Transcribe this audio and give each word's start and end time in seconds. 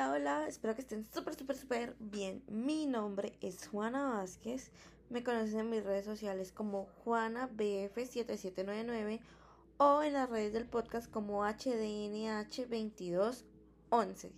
Hola, 0.00 0.12
hola, 0.12 0.46
espero 0.48 0.74
que 0.74 0.80
estén 0.80 1.04
súper, 1.04 1.34
súper, 1.34 1.58
súper 1.58 1.94
bien. 1.98 2.42
Mi 2.48 2.86
nombre 2.86 3.36
es 3.42 3.68
Juana 3.68 4.08
Vázquez. 4.08 4.70
Me 5.10 5.22
conocen 5.22 5.60
en 5.60 5.68
mis 5.68 5.84
redes 5.84 6.06
sociales 6.06 6.52
como 6.52 6.88
JuanaBF7799 7.04 9.20
o 9.76 10.02
en 10.02 10.14
las 10.14 10.30
redes 10.30 10.54
del 10.54 10.64
podcast 10.64 11.10
como 11.10 11.44
HDNH2211. 11.44 14.30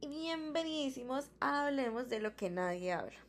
Y 0.00 0.08
bienvenidísimos 0.08 1.30
a 1.38 1.66
Hablemos 1.66 2.08
de 2.08 2.18
lo 2.18 2.34
que 2.34 2.50
nadie 2.50 2.92
habla. 2.92 3.27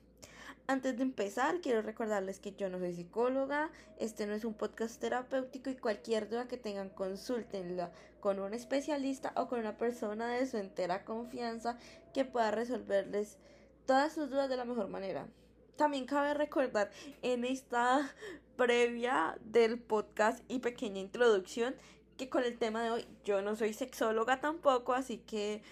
Antes 0.70 0.98
de 0.98 1.02
empezar, 1.02 1.62
quiero 1.62 1.82
recordarles 1.82 2.40
que 2.40 2.54
yo 2.56 2.70
no 2.70 2.78
soy 2.78 2.94
psicóloga, 2.94 3.72
este 3.98 4.28
no 4.28 4.36
es 4.36 4.46
un 4.46 4.54
podcast 4.54 5.02
terapéutico 5.02 5.72
y 5.72 5.76
cualquier 5.76 6.30
duda 6.30 6.48
que 6.48 6.58
tengan, 6.58 6.92
consúltenla 6.92 7.92
con 8.20 8.38
un 8.40 8.54
especialista 8.54 9.34
o 9.36 9.48
con 9.48 9.62
una 9.62 9.78
persona 9.78 10.28
de 10.28 10.46
su 10.46 10.58
entera 10.58 11.06
confianza 11.06 11.80
que 12.14 12.24
pueda 12.24 12.52
resolverles 12.52 13.40
todas 13.88 14.14
sus 14.14 14.30
dudas 14.30 14.48
de 14.48 14.58
la 14.58 14.66
mejor 14.66 14.90
manera. 14.90 15.28
También 15.76 16.06
cabe 16.06 16.36
recordar 16.36 16.92
en 17.24 17.46
esta 17.46 18.08
previa 18.56 19.40
del 19.42 19.80
podcast 19.80 20.44
y 20.50 20.60
pequeña 20.60 21.00
introducción 21.00 21.74
que 22.16 22.30
con 22.30 22.44
el 22.44 22.60
tema 22.60 22.84
de 22.84 22.92
hoy 22.92 23.08
yo 23.24 23.42
no 23.42 23.56
soy 23.56 23.74
sexóloga 23.74 24.40
tampoco, 24.40 24.94
así 24.94 25.18
que 25.18 25.64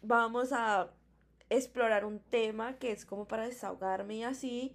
vamos 0.00 0.54
a 0.54 0.94
explorar 1.50 2.04
un 2.04 2.20
tema 2.20 2.78
que 2.78 2.92
es 2.92 3.04
como 3.04 3.28
para 3.28 3.46
desahogarme 3.46 4.24
así. 4.24 4.74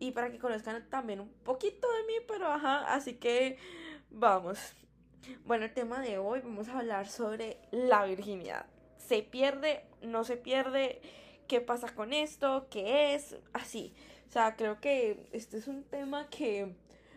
Y 0.00 0.12
para 0.12 0.30
que 0.30 0.38
conozcan 0.38 0.88
también 0.90 1.20
un 1.20 1.30
poquito 1.42 1.88
de 1.90 2.02
mí, 2.06 2.14
pero 2.28 2.46
ajá, 2.46 2.94
así 2.94 3.14
que 3.14 3.56
vamos. 4.10 4.58
Bueno, 5.44 5.64
el 5.64 5.74
tema 5.74 6.00
de 6.00 6.18
hoy 6.18 6.40
vamos 6.40 6.68
a 6.68 6.78
hablar 6.78 7.08
sobre 7.08 7.58
la 7.72 8.04
virginidad. 8.04 8.66
¿Se 8.96 9.22
pierde? 9.22 9.84
¿No 10.02 10.22
se 10.24 10.36
pierde? 10.36 11.00
¿Qué 11.48 11.60
pasa 11.60 11.94
con 11.94 12.12
esto? 12.12 12.68
¿Qué 12.70 13.14
es? 13.14 13.36
Así. 13.52 13.94
O 14.28 14.30
sea, 14.30 14.54
creo 14.56 14.80
que 14.80 15.26
este 15.32 15.56
es 15.56 15.66
un 15.66 15.82
tema 15.82 16.28
que 16.28 16.74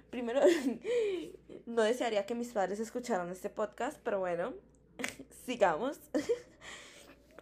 primero 0.10 0.42
no 1.66 1.84
desearía 1.84 2.26
que 2.26 2.36
mis 2.36 2.54
padres 2.54 2.80
escucharan 2.80 3.30
este 3.30 3.50
podcast, 3.50 4.00
pero 4.04 4.20
bueno, 4.20 4.54
sigamos. 5.46 6.00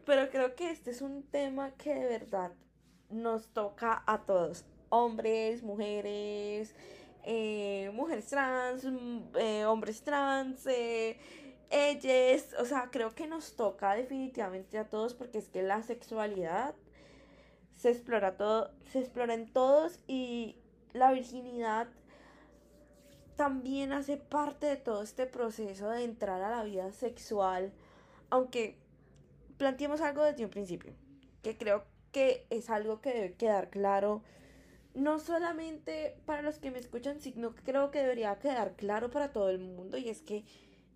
Pero 0.09 0.27
creo 0.31 0.55
que 0.55 0.71
este 0.71 0.89
es 0.89 1.03
un 1.03 1.21
tema 1.21 1.69
que 1.77 1.93
de 1.93 2.07
verdad 2.07 2.51
nos 3.11 3.49
toca 3.49 4.01
a 4.07 4.25
todos, 4.25 4.65
hombres, 4.89 5.61
mujeres, 5.61 6.73
eh, 7.23 7.91
mujeres 7.93 8.25
trans, 8.25 8.85
mm, 8.85 9.19
eh, 9.37 9.65
hombres 9.65 10.01
trans, 10.01 10.65
eh, 10.65 11.19
ellos, 11.69 12.55
o 12.57 12.65
sea, 12.65 12.89
creo 12.91 13.13
que 13.13 13.27
nos 13.27 13.55
toca 13.55 13.93
definitivamente 13.93 14.79
a 14.79 14.89
todos 14.89 15.13
porque 15.13 15.37
es 15.37 15.47
que 15.47 15.61
la 15.61 15.83
sexualidad 15.83 16.73
se 17.75 17.91
explora 17.91 18.35
todo, 18.35 18.71
se 18.91 19.01
explora 19.01 19.35
en 19.35 19.53
todos 19.53 19.99
y 20.07 20.55
la 20.93 21.11
virginidad 21.11 21.87
también 23.35 23.93
hace 23.93 24.17
parte 24.17 24.65
de 24.65 24.77
todo 24.77 25.03
este 25.03 25.27
proceso 25.27 25.87
de 25.91 26.03
entrar 26.03 26.41
a 26.41 26.49
la 26.49 26.63
vida 26.63 26.91
sexual, 26.93 27.71
aunque 28.31 28.88
planteemos 29.59 30.01
algo 30.01 30.23
desde 30.23 30.45
un 30.45 30.49
principio, 30.49 30.93
que 31.43 31.55
creo 31.55 31.83
que 32.11 32.47
es 32.49 32.71
algo 32.71 33.01
que 33.01 33.13
debe 33.13 33.33
quedar 33.33 33.69
claro, 33.69 34.23
no 34.95 35.19
solamente 35.19 36.15
para 36.25 36.41
los 36.41 36.57
que 36.57 36.71
me 36.71 36.79
escuchan, 36.79 37.19
sino 37.19 37.53
que 37.53 37.61
creo 37.61 37.91
que 37.91 37.99
debería 37.99 38.39
quedar 38.39 38.75
claro 38.75 39.11
para 39.11 39.31
todo 39.31 39.49
el 39.49 39.59
mundo, 39.59 39.97
y 39.97 40.09
es 40.09 40.21
que 40.21 40.45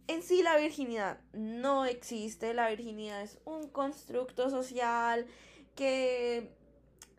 en 0.08 0.24
sí 0.24 0.42
la 0.42 0.58
virginidad 0.58 1.20
no 1.34 1.86
existe, 1.86 2.54
la 2.54 2.70
virginidad 2.70 3.22
es 3.22 3.38
un 3.46 3.68
constructo 3.68 4.50
social 4.50 5.28
que, 5.76 6.50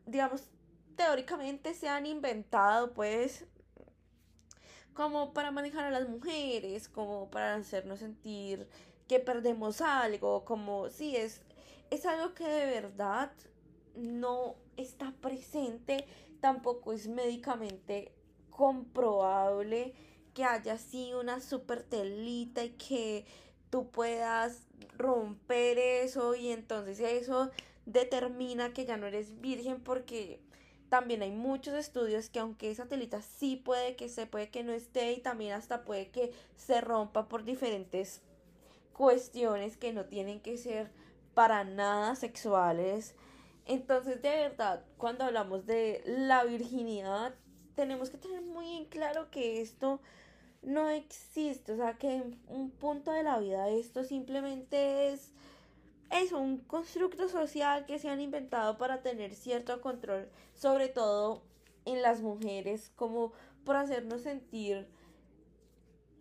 digamos, 0.06 0.48
teóricamente 0.97 1.74
se 1.74 1.89
han 1.89 2.07
inventado, 2.07 2.95
pues, 2.95 3.45
como 4.95 5.35
para 5.35 5.51
manejar 5.51 5.85
a 5.85 5.91
las 5.91 6.08
mujeres, 6.08 6.89
como 6.89 7.30
para 7.30 7.57
hacernos 7.57 7.98
sentir 7.98 8.68
que 9.09 9.20
perdemos 9.20 9.81
algo, 9.81 10.45
como 10.45 10.89
si 10.89 11.17
es, 11.17 11.42
es 11.91 12.07
algo 12.07 12.35
que 12.35 12.45
de 12.48 12.67
verdad 12.67 13.33
no 13.95 14.57
está 14.77 15.13
presente, 15.20 16.07
tampoco 16.41 16.92
es 16.92 17.09
médicamente 17.09 18.13
comprobable 18.51 19.95
que 20.33 20.45
haya 20.45 20.75
así 20.75 21.15
una 21.15 21.41
super 21.41 21.83
telita 21.83 22.65
y 22.65 22.70
que 22.70 23.25
tú 23.70 23.91
puedas 23.91 24.67
romper 24.97 25.79
eso 25.79 26.35
y 26.35 26.51
entonces 26.51 27.01
eso 27.01 27.51
determina 27.86 28.73
que 28.73 28.85
ya 28.85 28.97
no 28.97 29.07
eres 29.07 29.41
virgen 29.41 29.81
porque 29.81 30.41
también 30.89 31.23
hay 31.23 31.31
muchos 31.31 31.75
estudios 31.75 32.31
que 32.31 32.39
aunque 32.39 32.71
esa 32.71 32.86
telita 32.86 33.21
sí 33.23 33.57
puede 33.57 33.97
que 33.97 34.09
se 34.09 34.27
puede 34.27 34.51
que 34.51 34.63
no 34.63 34.73
esté 34.73 35.13
y 35.13 35.21
también 35.21 35.53
hasta 35.53 35.85
puede 35.85 36.11
que 36.11 36.33
se 36.57 36.81
rompa 36.81 37.29
por 37.29 37.45
diferentes 37.45 38.23
cuestiones 38.94 39.77
que 39.77 39.92
no 39.92 40.06
tienen 40.06 40.40
que 40.40 40.56
ser 40.56 40.90
para 41.34 41.64
nada 41.64 42.16
sexuales. 42.16 43.14
Entonces, 43.66 44.22
de 44.22 44.30
verdad, 44.30 44.84
cuando 44.96 45.24
hablamos 45.24 45.66
de 45.66 46.02
la 46.06 46.44
virginidad, 46.44 47.34
tenemos 47.74 48.08
que 48.08 48.16
tener 48.16 48.40
muy 48.40 48.77
en 48.78 48.86
claro 48.86 49.30
que 49.30 49.60
esto 49.60 50.00
no 50.62 50.88
existe, 50.88 51.72
o 51.72 51.77
sea, 51.77 51.98
que 51.98 52.14
en 52.14 52.40
un 52.48 52.70
punto 52.70 53.12
de 53.12 53.22
la 53.22 53.38
vida 53.38 53.68
esto 53.68 54.05
simplemente 54.05 55.12
es 55.12 55.34
es 56.11 56.32
un 56.32 56.58
constructo 56.58 57.28
social 57.28 57.86
que 57.86 57.98
se 57.98 58.08
han 58.08 58.20
inventado 58.20 58.78
para 58.78 59.02
tener 59.02 59.34
cierto 59.34 59.80
control, 59.80 60.28
sobre 60.55 60.88
todo 60.88 61.42
en 61.84 62.02
las 62.02 62.22
mujeres, 62.22 62.92
como 62.94 63.32
por 63.64 63.76
hacernos 63.76 64.22
sentir 64.22 64.86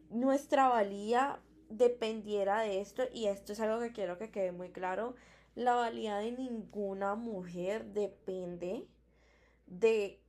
nuestra 0.09 0.67
valía 0.67 1.39
dependiera 1.77 2.61
de 2.61 2.81
esto, 2.81 3.03
y 3.13 3.27
esto 3.27 3.53
es 3.53 3.59
algo 3.59 3.79
que 3.79 3.91
quiero 3.91 4.17
que 4.17 4.31
quede 4.31 4.51
muy 4.51 4.69
claro, 4.69 5.15
la 5.55 5.75
valía 5.75 6.17
de 6.17 6.31
ninguna 6.31 7.15
mujer 7.15 7.85
depende 7.85 8.87
de 9.67 10.19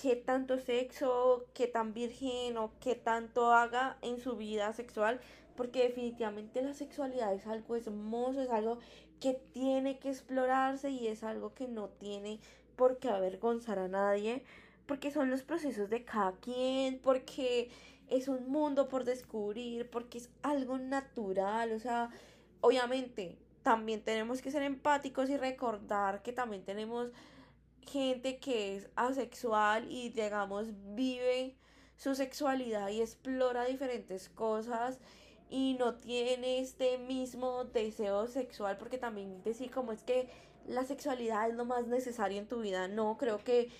qué 0.00 0.16
tanto 0.16 0.58
sexo, 0.58 1.46
qué 1.54 1.66
tan 1.66 1.94
virgen 1.94 2.56
o 2.58 2.72
qué 2.80 2.94
tanto 2.94 3.52
haga 3.52 3.98
en 4.02 4.18
su 4.18 4.36
vida 4.36 4.72
sexual, 4.72 5.20
porque 5.56 5.84
definitivamente 5.84 6.62
la 6.62 6.74
sexualidad 6.74 7.32
es 7.32 7.46
algo 7.46 7.76
hermoso, 7.76 8.42
es 8.42 8.50
algo 8.50 8.78
que 9.20 9.34
tiene 9.52 9.98
que 9.98 10.10
explorarse 10.10 10.90
y 10.90 11.06
es 11.06 11.22
algo 11.22 11.54
que 11.54 11.68
no 11.68 11.88
tiene 11.88 12.40
por 12.76 12.98
qué 12.98 13.08
avergonzar 13.08 13.78
a 13.78 13.88
nadie, 13.88 14.44
porque 14.86 15.10
son 15.10 15.30
los 15.30 15.42
procesos 15.42 15.88
de 15.88 16.04
cada 16.04 16.32
quien, 16.32 17.00
porque 17.00 17.70
es 18.08 18.28
un 18.28 18.48
mundo 18.48 18.88
por 18.88 19.04
descubrir, 19.04 19.90
porque 19.90 20.18
es 20.18 20.30
algo 20.42 20.78
natural, 20.78 21.72
o 21.72 21.80
sea, 21.80 22.10
obviamente 22.60 23.38
también 23.62 24.00
tenemos 24.02 24.42
que 24.42 24.52
ser 24.52 24.62
empáticos 24.62 25.28
y 25.28 25.36
recordar 25.36 26.22
que 26.22 26.32
también 26.32 26.64
tenemos 26.64 27.10
gente 27.80 28.38
que 28.38 28.76
es 28.76 28.88
asexual 28.94 29.90
y 29.90 30.10
digamos 30.10 30.68
vive 30.94 31.56
su 31.96 32.14
sexualidad 32.14 32.88
y 32.90 33.00
explora 33.00 33.64
diferentes 33.64 34.28
cosas 34.28 35.00
y 35.48 35.76
no 35.78 35.94
tiene 35.94 36.60
este 36.60 36.98
mismo 36.98 37.64
deseo 37.64 38.26
sexual 38.26 38.76
porque 38.76 38.98
también 38.98 39.42
decir 39.42 39.70
como 39.70 39.92
es 39.92 40.02
que 40.02 40.28
la 40.66 40.84
sexualidad 40.84 41.48
es 41.48 41.54
lo 41.54 41.64
más 41.64 41.86
necesario 41.86 42.38
en 42.38 42.48
tu 42.48 42.60
vida 42.60 42.88
no 42.88 43.16
creo 43.16 43.38
que 43.38 43.70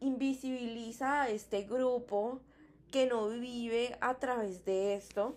invisibiliza 0.00 1.22
a 1.22 1.30
este 1.30 1.62
grupo 1.62 2.40
que 2.90 3.06
no 3.06 3.28
vive 3.28 3.96
a 4.00 4.14
través 4.14 4.64
de 4.64 4.94
esto. 4.94 5.36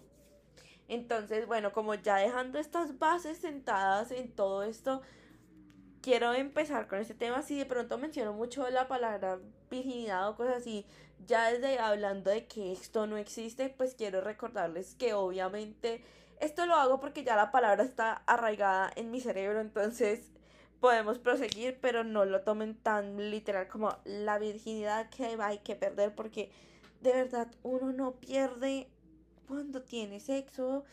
Entonces, 0.87 1.45
bueno, 1.45 1.71
como 1.71 1.93
ya 1.93 2.17
dejando 2.17 2.57
estas 2.57 2.97
bases 2.97 3.37
sentadas 3.37 4.11
en 4.11 4.31
todo 4.31 4.63
esto, 4.63 5.01
quiero 6.01 6.33
empezar 6.33 6.87
con 6.87 6.99
este 6.99 7.13
tema. 7.13 7.41
Si 7.41 7.57
de 7.57 7.65
pronto 7.65 7.97
menciono 7.97 8.33
mucho 8.33 8.67
la 8.69 8.87
palabra 8.87 9.39
virginidad 9.69 10.29
o 10.29 10.35
cosas 10.35 10.57
así, 10.57 10.85
ya 11.27 11.51
desde 11.51 11.79
hablando 11.79 12.31
de 12.31 12.47
que 12.47 12.71
esto 12.71 13.07
no 13.07 13.17
existe, 13.17 13.69
pues 13.69 13.93
quiero 13.93 14.21
recordarles 14.21 14.95
que 14.95 15.13
obviamente 15.13 16.03
esto 16.39 16.65
lo 16.65 16.75
hago 16.75 16.99
porque 16.99 17.23
ya 17.23 17.35
la 17.35 17.51
palabra 17.51 17.83
está 17.83 18.23
arraigada 18.25 18.91
en 18.95 19.11
mi 19.11 19.19
cerebro, 19.19 19.59
entonces 19.59 20.31
podemos 20.79 21.19
proseguir, 21.19 21.77
pero 21.81 22.03
no 22.03 22.25
lo 22.25 22.41
tomen 22.41 22.75
tan 22.75 23.29
literal 23.29 23.67
como 23.67 23.97
la 24.05 24.39
virginidad 24.39 25.09
que 25.09 25.25
hay 25.39 25.59
que 25.59 25.75
perder 25.75 26.15
porque 26.15 26.51
de 27.01 27.13
verdad 27.13 27.51
uno 27.63 27.91
no 27.91 28.19
pierde 28.19 28.89
cuando 29.47 29.81
tiene 29.81 30.19
sexo, 30.19 30.83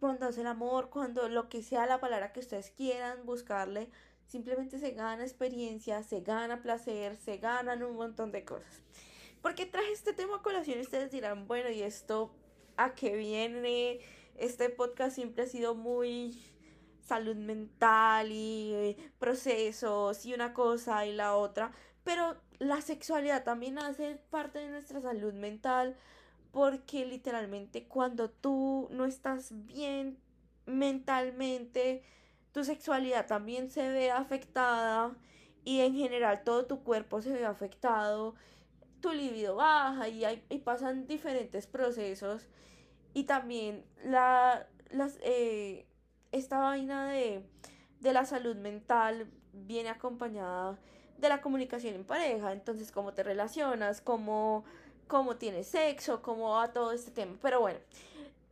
cuando 0.00 0.26
hace 0.26 0.42
el 0.42 0.46
amor, 0.46 0.90
cuando 0.90 1.28
lo 1.28 1.48
que 1.48 1.62
sea 1.62 1.86
la 1.86 2.00
palabra 2.00 2.32
que 2.32 2.40
ustedes 2.40 2.70
quieran 2.70 3.24
buscarle, 3.24 3.90
simplemente 4.26 4.78
se 4.78 4.92
gana 4.92 5.22
experiencia, 5.22 6.02
se 6.02 6.20
gana 6.20 6.62
placer, 6.62 7.16
se 7.16 7.38
ganan 7.38 7.82
un 7.82 7.96
montón 7.96 8.32
de 8.32 8.44
cosas. 8.44 8.82
Porque 9.42 9.66
traje 9.66 9.92
este 9.92 10.12
tema 10.12 10.36
a 10.36 10.42
colación 10.42 10.78
y 10.78 10.82
ustedes 10.82 11.10
dirán, 11.10 11.46
bueno, 11.46 11.70
¿y 11.70 11.82
esto 11.82 12.34
a 12.76 12.94
qué 12.94 13.16
viene? 13.16 14.00
Este 14.36 14.70
podcast 14.70 15.14
siempre 15.14 15.44
ha 15.44 15.46
sido 15.46 15.74
muy 15.74 16.36
salud 17.02 17.36
mental 17.36 18.32
y 18.32 18.72
eh, 18.74 18.96
procesos 19.18 20.24
y 20.24 20.32
una 20.32 20.54
cosa 20.54 21.06
y 21.06 21.12
la 21.12 21.36
otra, 21.36 21.72
pero 22.04 22.36
la 22.58 22.80
sexualidad 22.80 23.44
también 23.44 23.78
hace 23.78 24.16
parte 24.30 24.58
de 24.58 24.68
nuestra 24.68 25.00
salud 25.00 25.32
mental 25.32 25.96
porque 26.52 27.04
literalmente 27.04 27.88
cuando 27.88 28.30
tú 28.30 28.88
no 28.90 29.06
estás 29.06 29.48
bien 29.66 30.18
mentalmente, 30.66 32.04
tu 32.52 32.62
sexualidad 32.62 33.26
también 33.26 33.70
se 33.70 33.88
ve 33.90 34.10
afectada 34.10 35.16
y 35.64 35.80
en 35.80 35.94
general 35.94 36.44
todo 36.44 36.66
tu 36.66 36.84
cuerpo 36.84 37.20
se 37.22 37.32
ve 37.32 37.44
afectado, 37.44 38.34
tu 39.00 39.12
libido 39.12 39.56
baja 39.56 40.08
y, 40.08 40.24
hay, 40.24 40.44
y 40.48 40.58
pasan 40.58 41.06
diferentes 41.06 41.66
procesos. 41.66 42.46
Y 43.14 43.24
también 43.24 43.84
la, 44.04 44.68
las, 44.90 45.18
eh, 45.22 45.86
esta 46.32 46.58
vaina 46.58 47.08
de, 47.10 47.44
de 48.00 48.12
la 48.12 48.24
salud 48.24 48.56
mental 48.56 49.28
viene 49.52 49.88
acompañada 49.88 50.78
de 51.24 51.30
la 51.30 51.40
comunicación 51.40 51.94
en 51.94 52.04
pareja, 52.04 52.52
entonces 52.52 52.92
cómo 52.92 53.14
te 53.14 53.22
relacionas, 53.22 54.00
cómo, 54.00 54.64
cómo 55.08 55.36
tienes 55.36 55.66
sexo, 55.66 56.22
cómo 56.22 56.50
va 56.50 56.72
todo 56.72 56.92
este 56.92 57.10
tema, 57.10 57.36
pero 57.42 57.60
bueno, 57.60 57.78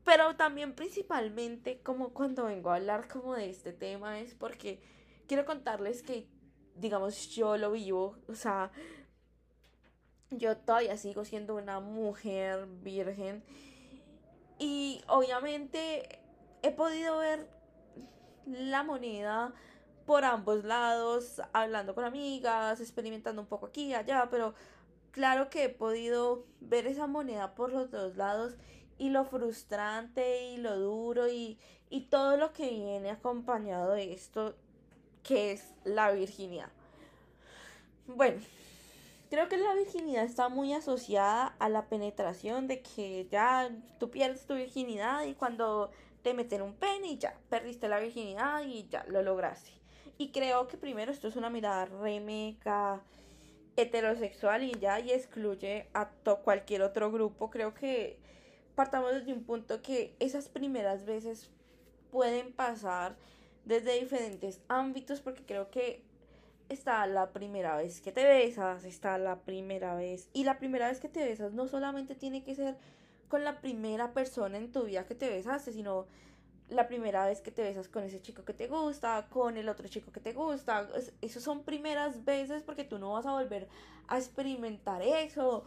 pero 0.05 0.35
también 0.37 0.75
principalmente 0.75 1.81
como 1.83 2.11
cuando 2.15 2.47
vengo 2.47 2.71
a 2.71 2.77
hablar 2.77 3.09
como 3.09 3.35
de 3.35 3.51
este 3.51 3.73
tema 3.73 4.21
es 4.21 4.35
porque 4.35 4.81
quiero 5.29 5.45
contarles 5.45 6.03
que 6.03 6.27
digamos 6.75 7.29
yo 7.29 7.57
lo 7.57 7.73
vivo, 7.73 8.17
o 8.29 8.35
sea, 8.35 8.73
yo 10.31 10.57
todavía 10.57 10.97
sigo 10.97 11.25
siendo 11.25 11.55
una 11.55 11.79
mujer 11.81 12.67
virgen 12.67 13.45
y 14.59 15.03
obviamente 15.09 16.21
he 16.63 16.71
podido 16.71 17.19
ver 17.19 17.49
la 18.47 18.83
moneda 18.83 19.53
por 20.07 20.25
ambos 20.25 20.65
lados, 20.65 21.41
hablando 21.53 21.95
con 21.95 22.05
amigas, 22.05 22.81
experimentando 22.81 23.43
un 23.43 23.49
poco 23.49 23.67
aquí 23.67 23.87
y 23.87 23.95
allá, 23.95 24.29
pero 24.31 24.55
claro 25.11 25.51
que 25.51 25.65
he 25.65 25.69
podido 25.69 26.45
ver 26.61 26.87
esa 26.87 27.07
moneda 27.07 27.55
por 27.55 27.73
los 27.73 27.91
dos 27.91 28.17
lados 28.17 28.55
y 28.99 29.11
lo 29.11 29.25
frustrante 29.25 30.47
y 30.47 30.57
lo 30.59 30.79
duro 30.79 31.29
y, 31.29 31.59
y 31.91 32.03
todo 32.03 32.37
lo 32.37 32.53
que 32.53 32.71
viene 32.71 33.11
acompañado 33.11 33.93
de 33.93 34.13
esto 34.13 34.55
que 35.23 35.53
es 35.53 35.75
la 35.85 36.11
virginidad. 36.13 36.69
Bueno, 38.07 38.41
creo 39.31 39.49
que 39.49 39.57
la 39.57 39.75
virginidad 39.75 40.25
está 40.25 40.49
muy 40.49 40.73
asociada 40.73 41.55
a 41.59 41.69
la 41.69 41.87
penetración 41.87 42.67
de 42.67 42.83
que 42.83 43.29
ya 43.31 43.71
tú 43.99 44.11
pierdes 44.11 44.47
tu 44.47 44.55
virginidad 44.55 45.25
y 45.25 45.35
cuando 45.35 45.91
te 46.23 46.35
meten 46.35 46.63
un 46.63 46.75
pene 46.75 47.09
y 47.09 47.19
ya 47.19 47.35
perdiste 47.49 47.89
la 47.89 48.01
virginidad 48.01 48.63
y 48.65 48.89
ya 48.89 49.05
lo 49.09 49.23
lograste. 49.23 49.82
Y 50.23 50.29
creo 50.29 50.69
que 50.69 50.77
primero 50.77 51.11
esto 51.11 51.27
es 51.27 51.35
una 51.35 51.51
mirada 51.51 51.85
remeca 51.85 53.03
heterosexual 53.75 54.63
y 54.63 54.71
ya 54.79 55.01
y 55.01 55.11
excluye 55.11 55.89
a 55.95 56.11
cualquier 56.45 56.83
otro 56.83 57.11
grupo. 57.11 57.51
Creo 57.51 57.75
que 57.75 58.21
partamos 58.77 59.15
desde 59.15 59.33
un 59.33 59.43
punto 59.43 59.83
que 59.83 60.15
esas 60.21 60.49
primeras 60.49 61.07
veces 61.07 61.51
pueden 62.13 62.53
pasar 62.53 63.17
desde 63.65 63.99
diferentes 63.99 64.61
ámbitos 64.69 65.21
porque 65.21 65.43
creo 65.45 65.73
que 65.73 66.05
está 66.69 67.05
la 67.09 67.33
primera 67.33 67.77
vez 67.77 68.01
que 68.01 68.13
te 68.13 68.23
besas, 68.23 68.85
está 68.85 69.19
la 69.19 69.41
primera 69.41 69.97
vez 69.97 70.29
y 70.33 70.45
la 70.45 70.61
primera 70.61 70.87
vez 70.87 71.01
que 71.01 71.09
te 71.09 71.25
besas 71.25 71.53
no 71.53 71.67
solamente 71.67 72.15
tiene 72.15 72.45
que 72.45 72.55
ser 72.55 72.77
con 73.27 73.43
la 73.43 73.61
primera 73.61 74.13
persona 74.13 74.57
en 74.57 74.71
tu 74.71 74.85
vida 74.85 75.05
que 75.05 75.17
te 75.17 75.29
besaste, 75.29 75.73
sino 75.73 76.07
la 76.73 76.89
primera 76.89 77.27
vez 77.27 77.41
que 77.41 77.51
te 77.51 77.63
besas 77.63 77.89
con 77.89 78.03
ese 78.03 78.21
chico 78.21 78.45
que 78.45 78.55
te 78.55 78.67
gusta, 78.67 79.27
con 79.31 79.57
el 79.57 79.69
otro 79.69 79.89
chico 79.89 80.13
que 80.13 80.21
te 80.21 80.33
gusta. 80.33 80.89
Esas 81.21 81.43
son 81.43 81.63
primeras 81.65 82.25
veces 82.25 82.63
porque 82.63 82.85
tú 82.85 82.99
no 82.99 83.13
vas 83.13 83.27
a 83.27 83.33
volver 83.33 83.69
a 84.09 84.19
experimentar 84.19 85.03
eso. 85.03 85.65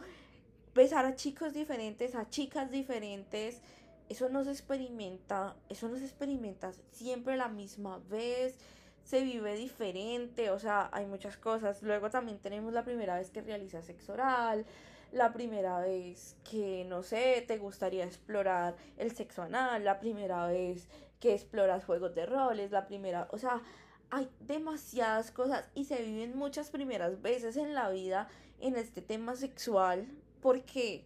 Besar 0.74 1.06
a 1.06 1.14
chicos 1.14 1.54
diferentes, 1.54 2.14
a 2.14 2.28
chicas 2.28 2.70
diferentes. 2.70 3.62
Eso 4.08 4.28
no 4.28 4.44
se 4.44 4.50
experimenta, 4.52 5.56
eso 5.68 5.88
no 5.88 5.96
se 5.96 6.04
experimenta 6.04 6.72
siempre 6.92 7.36
la 7.36 7.48
misma 7.48 7.98
vez, 8.08 8.56
se 9.02 9.20
vive 9.22 9.56
diferente, 9.56 10.50
o 10.50 10.58
sea, 10.60 10.90
hay 10.92 11.06
muchas 11.06 11.36
cosas. 11.36 11.82
Luego 11.82 12.08
también 12.10 12.38
tenemos 12.38 12.72
la 12.72 12.84
primera 12.84 13.16
vez 13.16 13.30
que 13.30 13.40
realizas 13.40 13.86
sexo 13.86 14.12
oral, 14.12 14.64
la 15.12 15.32
primera 15.32 15.80
vez 15.80 16.36
que, 16.48 16.84
no 16.84 17.02
sé, 17.02 17.44
te 17.46 17.58
gustaría 17.58 18.04
explorar 18.04 18.76
el 18.96 19.12
sexo 19.14 19.42
anal, 19.42 19.84
la 19.84 20.00
primera 20.00 20.46
vez 20.46 20.88
que 21.20 21.34
exploras 21.34 21.84
juegos 21.84 22.14
de 22.14 22.26
roles, 22.26 22.70
la 22.70 22.86
primera, 22.86 23.28
o 23.30 23.38
sea, 23.38 23.62
hay 24.10 24.28
demasiadas 24.40 25.30
cosas 25.30 25.68
y 25.74 25.84
se 25.84 26.02
viven 26.02 26.36
muchas 26.36 26.70
primeras 26.70 27.20
veces 27.22 27.56
en 27.56 27.74
la 27.74 27.90
vida 27.90 28.28
en 28.60 28.76
este 28.76 29.02
tema 29.02 29.34
sexual 29.36 30.06
porque 30.40 31.04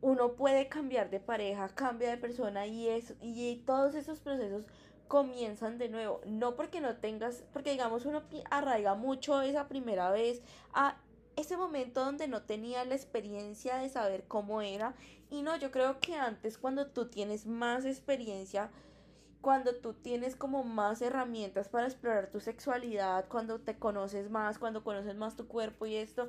uno 0.00 0.34
puede 0.34 0.68
cambiar 0.68 1.10
de 1.10 1.20
pareja, 1.20 1.68
cambia 1.68 2.10
de 2.10 2.16
persona 2.16 2.66
y 2.66 2.88
y 3.20 3.62
todos 3.66 3.94
esos 3.94 4.20
procesos 4.20 4.64
comienzan 5.08 5.78
de 5.78 5.88
nuevo, 5.88 6.20
no 6.26 6.54
porque 6.54 6.80
no 6.80 6.96
tengas, 6.96 7.42
porque 7.52 7.72
digamos 7.72 8.04
uno 8.04 8.22
arraiga 8.50 8.94
mucho 8.94 9.40
esa 9.40 9.66
primera 9.66 10.10
vez 10.10 10.42
a 10.72 10.96
ese 11.38 11.56
momento 11.56 12.04
donde 12.04 12.26
no 12.26 12.42
tenía 12.42 12.84
la 12.84 12.94
experiencia 12.94 13.76
de 13.76 13.88
saber 13.88 14.24
cómo 14.26 14.60
era. 14.60 14.94
Y 15.30 15.42
no, 15.42 15.56
yo 15.56 15.70
creo 15.70 16.00
que 16.00 16.14
antes 16.14 16.58
cuando 16.58 16.88
tú 16.88 17.08
tienes 17.08 17.46
más 17.46 17.84
experiencia, 17.84 18.70
cuando 19.40 19.76
tú 19.76 19.94
tienes 19.94 20.34
como 20.34 20.64
más 20.64 21.00
herramientas 21.00 21.68
para 21.68 21.86
explorar 21.86 22.30
tu 22.30 22.40
sexualidad, 22.40 23.28
cuando 23.28 23.60
te 23.60 23.78
conoces 23.78 24.30
más, 24.30 24.58
cuando 24.58 24.82
conoces 24.82 25.14
más 25.14 25.36
tu 25.36 25.46
cuerpo 25.46 25.86
y 25.86 25.96
esto, 25.96 26.28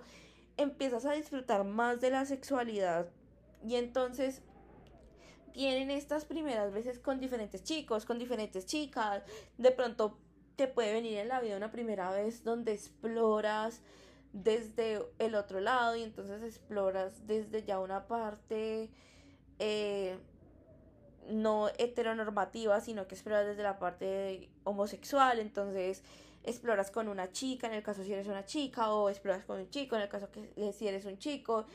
empiezas 0.57 1.05
a 1.05 1.13
disfrutar 1.13 1.63
más 1.63 2.01
de 2.01 2.11
la 2.11 2.25
sexualidad. 2.25 3.09
Y 3.65 3.75
entonces 3.75 4.43
vienen 5.53 5.89
estas 5.89 6.25
primeras 6.25 6.71
veces 6.71 6.99
con 6.99 7.19
diferentes 7.19 7.63
chicos, 7.63 8.05
con 8.05 8.19
diferentes 8.19 8.67
chicas. 8.67 9.23
De 9.57 9.71
pronto 9.71 10.19
te 10.55 10.67
puede 10.67 10.93
venir 10.93 11.17
en 11.17 11.29
la 11.29 11.41
vida 11.41 11.57
una 11.57 11.71
primera 11.71 12.11
vez 12.11 12.43
donde 12.43 12.73
exploras 12.73 13.81
desde 14.33 15.01
el 15.17 15.35
otro 15.35 15.59
lado 15.59 15.95
y 15.95 16.03
entonces 16.03 16.43
exploras 16.43 17.25
desde 17.25 17.63
ya 17.63 17.79
una 17.79 18.07
parte 18.07 18.89
eh, 19.57 20.17
no 21.29 21.69
heteronormativa, 21.77 22.79
sino 22.81 23.07
que 23.07 23.15
exploras 23.15 23.45
desde 23.45 23.63
la 23.63 23.79
parte 23.79 24.49
homosexual, 24.63 25.39
entonces 25.39 26.03
exploras 26.43 26.91
con 26.91 27.07
una 27.07 27.31
chica, 27.31 27.67
en 27.67 27.73
el 27.73 27.83
caso 27.83 28.03
si 28.03 28.13
eres 28.13 28.27
una 28.27 28.45
chica, 28.45 28.91
o 28.93 29.09
exploras 29.09 29.45
con 29.45 29.59
un 29.59 29.69
chico, 29.69 29.95
en 29.95 30.03
el 30.03 30.09
caso 30.09 30.29
que 30.31 30.73
si 30.73 30.87
eres 30.87 31.05
un 31.05 31.17
chico, 31.17 31.65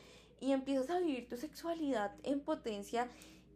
y 0.41 0.53
empiezas 0.53 0.91
a 0.91 0.99
vivir 0.99 1.29
tu 1.29 1.37
sexualidad 1.37 2.15
en 2.23 2.41
potencia 2.41 3.09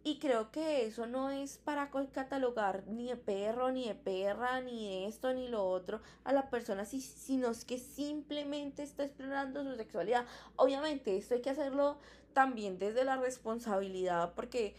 y 0.09 0.19
creo 0.19 0.51
que 0.51 0.87
eso 0.87 1.07
no 1.07 1.31
es 1.31 1.59
para 1.59 1.91
catalogar 1.91 2.87
ni 2.87 3.09
de 3.09 3.17
perro, 3.17 3.71
ni 3.71 3.89
de 3.89 3.95
perra, 3.95 4.63
ni 4.63 4.89
de 4.89 5.07
esto, 5.07 5.35
ni 5.35 5.49
lo 5.49 5.69
otro 5.69 6.01
a 6.25 6.33
la 6.33 6.49
persona, 6.49 6.87
sino 6.87 7.51
es 7.51 7.67
que 7.67 7.79
simplemente 7.79 8.83
está 8.83 9.05
explorando 9.05 9.63
su 9.65 9.77
sexualidad. 9.77 10.25
Obviamente, 10.57 11.15
esto 11.15 11.35
hay 11.35 11.43
que 11.43 11.51
hacerlo 11.51 11.99
también 12.33 12.79
desde 12.79 13.05
la 13.05 13.19
responsabilidad, 13.19 14.33
porque 14.35 14.75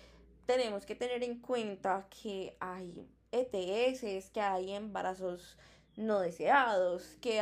tenemos 0.47 0.87
que 0.87 0.95
tener 0.95 1.21
en 1.23 1.39
cuenta 1.39 2.07
que 2.09 2.57
hay 2.59 3.07
ETS, 3.31 4.31
que 4.31 4.41
hay 4.41 4.71
embarazos 4.71 5.59
no 5.95 6.21
deseados, 6.21 7.17
que 7.21 7.39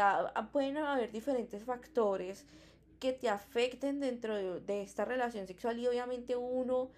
pueden 0.52 0.76
haber 0.76 1.14
diferentes 1.14 1.64
factores 1.64 2.46
que 3.00 3.14
te 3.14 3.30
afecten 3.30 4.02
dentro 4.02 4.36
de, 4.36 4.60
de 4.60 4.82
esta 4.82 5.06
relación 5.06 5.48
sexual 5.48 5.80
y 5.80 5.88
obviamente 5.88 6.36
uno 6.36 6.90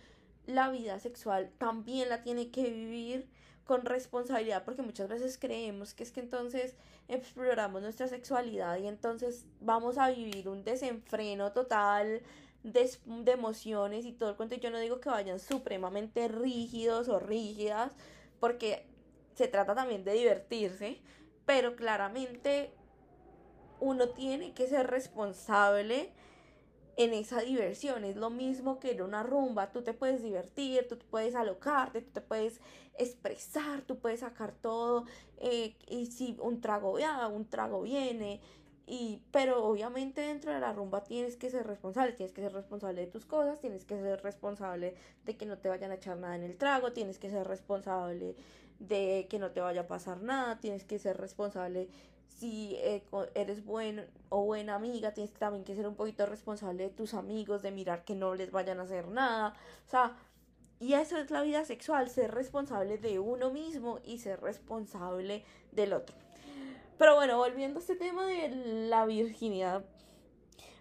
la 0.50 0.70
vida 0.70 1.00
sexual 1.00 1.51
también 1.58 2.10
la 2.10 2.24
tiene 2.24 2.50
que 2.50 2.63
vivir 2.70 3.27
con 3.65 3.86
responsabilidad 3.86 4.63
porque 4.65 4.82
muchas 4.82 5.08
veces 5.08 5.38
creemos 5.38 5.94
que 5.94 6.01
es 6.01 6.12
que 6.12 6.22
entonces 6.22 6.75
exploramos 7.08 7.84
nuestra 7.84 8.08
sexualidad 8.08 8.77
y 8.79 8.88
entonces 8.88 9.46
vamos 9.62 10.00
a 10.00 10.10
vivir 10.10 10.50
un 10.50 10.63
desenfreno 10.63 11.51
total 11.51 12.24
de, 12.63 12.89
emociones 13.32 14.06
y 14.06 14.12
todo 14.12 14.32
el 14.32 14.36
cuento. 14.36 14.56
Yo 14.56 14.72
no 14.72 14.79
digo 14.79 15.00
que 15.00 15.10
vayan 15.10 15.39
supremamente 15.39 16.27
rígidos 16.27 17.10
o 17.10 17.20
rígidas 17.20 17.91
porque 18.39 18.88
se 19.36 19.48
trata 19.48 19.75
también 19.75 20.03
de 20.03 20.13
divertirse, 20.13 21.00
pero 21.46 21.75
claramente 21.75 22.74
uno 23.79 24.10
tiene 24.10 24.53
que 24.53 24.68
ser 24.68 24.88
responsable 24.88 26.12
en 27.00 27.13
esa 27.13 27.39
diversión. 27.39 28.03
Es 28.03 28.18
lo 28.18 28.29
mismo 28.29 28.77
que 28.79 28.91
en 28.91 29.01
una 29.01 29.24
rumba. 29.24 29.72
Tú 29.72 29.82
te 29.84 29.94
puedes 29.94 30.22
divertir, 30.22 30.86
tú 30.89 30.98
te 30.98 31.06
puedes 31.06 31.34
alocarte, 31.34 32.01
tú 32.01 32.12
te 32.12 32.22
puedes 32.22 32.60
expresar, 32.98 33.84
tú 33.84 34.00
puedes 34.00 34.20
sacar 34.20 34.51
todo. 34.51 35.06
Eh, 35.38 35.77
y 35.88 36.08
si 36.08 36.36
un 36.41 36.60
trago 36.60 37.00
ya, 37.00 37.27
un 37.27 37.46
trago 37.50 37.82
viene. 37.84 38.41
y, 38.86 39.22
pero 39.32 39.63
obviamente 39.65 40.22
dentro 40.22 40.51
de 40.51 40.60
la 40.60 40.74
rumba 40.74 41.03
tienes 41.03 41.38
que 41.38 41.50
ser 41.50 41.65
responsable, 41.68 42.13
tienes 42.13 42.34
que 42.34 42.41
ser 42.41 42.51
responsable 42.53 43.01
de 43.01 43.08
tus 43.08 43.25
cosas, 43.25 43.60
tienes 43.62 43.86
que 43.86 43.96
ser 43.98 44.22
responsable 44.24 44.96
de 45.25 45.38
que 45.38 45.46
no 45.46 45.58
te 45.58 45.70
vayan 45.70 45.91
a 45.91 45.96
echar 45.96 46.18
nada 46.18 46.36
en 46.36 46.44
el 46.44 46.58
trago, 46.58 46.91
tienes 46.91 47.20
que 47.20 47.29
ser 47.29 47.48
responsable 47.48 48.36
de 48.79 49.27
que 49.29 49.39
no 49.39 49.51
te 49.51 49.62
vaya 49.62 49.82
a 49.82 49.88
pasar 49.88 50.22
nada, 50.22 50.60
tienes 50.60 50.86
que 50.86 51.00
ser 51.00 51.18
responsable 51.18 51.89
si 52.38 52.75
eh, 52.77 53.03
eres 53.36 53.65
buen 53.65 54.07
o 54.29 54.43
buena 54.45 54.75
amiga, 54.75 55.13
tienes 55.13 55.33
también 55.33 55.63
que 55.63 55.75
ser 55.75 55.88
un 55.88 55.95
poquito 55.95 56.25
responsable 56.25 56.83
de 56.83 56.89
tus 56.89 57.13
amigos, 57.13 57.62
de 57.62 57.71
mirar 57.71 58.05
que 58.05 58.15
no 58.15 58.36
les 58.36 58.51
vayan 58.51 58.79
a 58.79 58.83
hacer 58.83 59.07
nada, 59.07 59.55
o 59.88 59.89
sea, 59.89 60.15
y 60.79 60.93
eso 60.93 61.17
es 61.17 61.29
la 61.29 61.41
vida 61.41 61.65
sexual, 61.65 62.09
ser 62.09 62.33
responsable 62.33 62.98
de 62.98 63.19
uno 63.19 63.51
mismo 63.51 64.00
y 64.05 64.19
ser 64.19 64.39
responsable 64.39 65.43
del 65.74 65.91
otro. 65.91 66.15
Pero 66.98 67.15
bueno, 67.15 67.38
volviendo 67.38 67.79
a 67.79 67.81
este 67.81 67.95
tema 67.95 68.25
de 68.25 68.50
la 68.89 69.05
virginidad. 69.05 69.83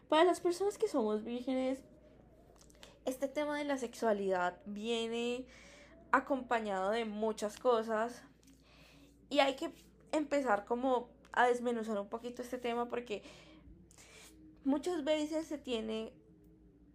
Para 0.09 0.25
las 0.25 0.41
personas 0.41 0.79
que 0.79 0.89
somos 0.89 1.25
vírgenes, 1.25 1.81
este 3.05 3.29
tema 3.29 3.59
de 3.59 3.65
la 3.65 3.77
sexualidad 3.77 4.59
viene 4.67 5.47
acompañado 6.13 6.91
de 6.91 7.05
muchas 7.05 7.59
cosas. 7.59 8.23
Y 9.31 9.41
hay 9.41 9.57
que 9.57 9.73
empezar 10.13 10.65
como 10.65 11.09
a 11.39 11.47
desmenuzar 11.47 11.99
un 11.99 12.09
poquito 12.09 12.43
este 12.43 12.59
tema 12.59 12.89
porque 12.89 13.23
muchas 14.65 15.05
veces 15.05 15.47
se 15.47 15.57
tiene 15.57 16.13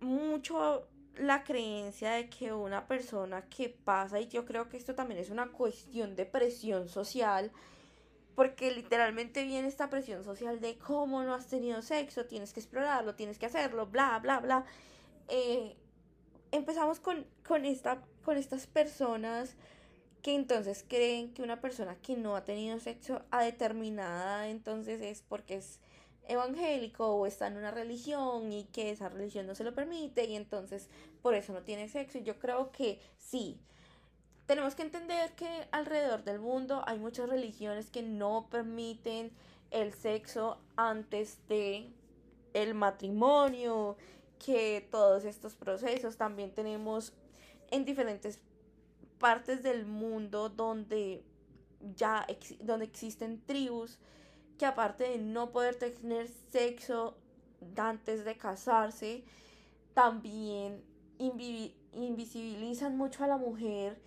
mucho 0.01 0.87
la 1.15 1.43
creencia 1.43 2.11
de 2.11 2.29
que 2.29 2.51
una 2.51 2.87
persona 2.87 3.47
que 3.49 3.69
pasa, 3.69 4.19
y 4.19 4.27
yo 4.27 4.45
creo 4.45 4.67
que 4.67 4.77
esto 4.77 4.95
también 4.95 5.19
es 5.19 5.29
una 5.29 5.51
cuestión 5.51 6.15
de 6.15 6.25
presión 6.25 6.89
social, 6.89 7.51
porque 8.35 8.71
literalmente 8.71 9.43
viene 9.45 9.67
esta 9.67 9.89
presión 9.89 10.23
social 10.23 10.59
de 10.59 10.77
cómo 10.77 11.23
no 11.23 11.35
has 11.35 11.47
tenido 11.47 11.81
sexo, 11.81 12.25
tienes 12.25 12.51
que 12.51 12.59
explorarlo, 12.59 13.15
tienes 13.15 13.37
que 13.37 13.45
hacerlo, 13.45 13.85
bla, 13.87 14.19
bla, 14.19 14.39
bla. 14.39 14.65
Eh, 15.29 15.77
empezamos 16.51 16.99
con, 16.99 17.25
con, 17.47 17.63
esta, 17.63 18.01
con 18.25 18.37
estas 18.37 18.67
personas 18.67 19.55
que 20.23 20.33
entonces 20.33 20.83
creen 20.87 21.33
que 21.33 21.43
una 21.43 21.61
persona 21.61 21.97
que 22.01 22.15
no 22.15 22.35
ha 22.35 22.45
tenido 22.45 22.79
sexo 22.79 23.21
a 23.29 23.43
determinada 23.43 24.47
entonces 24.47 25.01
es 25.01 25.21
porque 25.21 25.57
es 25.57 25.79
evangélico 26.27 27.07
o 27.15 27.25
está 27.25 27.47
en 27.47 27.57
una 27.57 27.71
religión 27.71 28.51
y 28.53 28.63
que 28.63 28.89
esa 28.89 29.09
religión 29.09 29.45
no 29.45 29.53
se 29.53 29.65
lo 29.65 29.75
permite 29.75 30.23
y 30.23 30.37
entonces 30.37 30.87
por 31.21 31.35
eso 31.35 31.51
no 31.51 31.63
tiene 31.63 31.89
sexo. 31.89 32.17
Y 32.19 32.23
yo 32.23 32.39
creo 32.39 32.71
que 32.71 33.01
sí, 33.17 33.59
tenemos 34.45 34.75
que 34.75 34.83
entender 34.83 35.33
que 35.33 35.67
alrededor 35.71 36.23
del 36.23 36.39
mundo 36.39 36.83
hay 36.85 36.99
muchas 36.99 37.29
religiones 37.29 37.89
que 37.89 38.01
no 38.01 38.47
permiten 38.49 39.33
el 39.71 39.93
sexo 39.93 40.57
antes 40.77 41.37
de 41.49 41.89
el 42.53 42.75
matrimonio, 42.75 43.97
que 44.39 44.87
todos 44.89 45.25
estos 45.25 45.55
procesos 45.55 46.15
también 46.15 46.51
tenemos 46.51 47.11
en 47.71 47.83
diferentes 47.83 48.39
partes 49.23 49.63
del 49.63 49.85
mundo 49.85 50.49
donde 50.49 51.23
ya 51.95 52.27
donde 52.59 52.83
existen 52.83 53.41
tribus 53.45 53.97
que 54.57 54.65
aparte 54.65 55.05
de 55.05 55.17
no 55.17 55.51
poder 55.51 55.75
tener 55.75 56.27
sexo 56.51 57.15
antes 57.77 58.25
de 58.25 58.35
casarse, 58.35 59.23
también 59.93 60.83
invisibilizan 61.17 62.97
mucho 62.97 63.23
a 63.23 63.27
la 63.27 63.37
mujer 63.37 64.01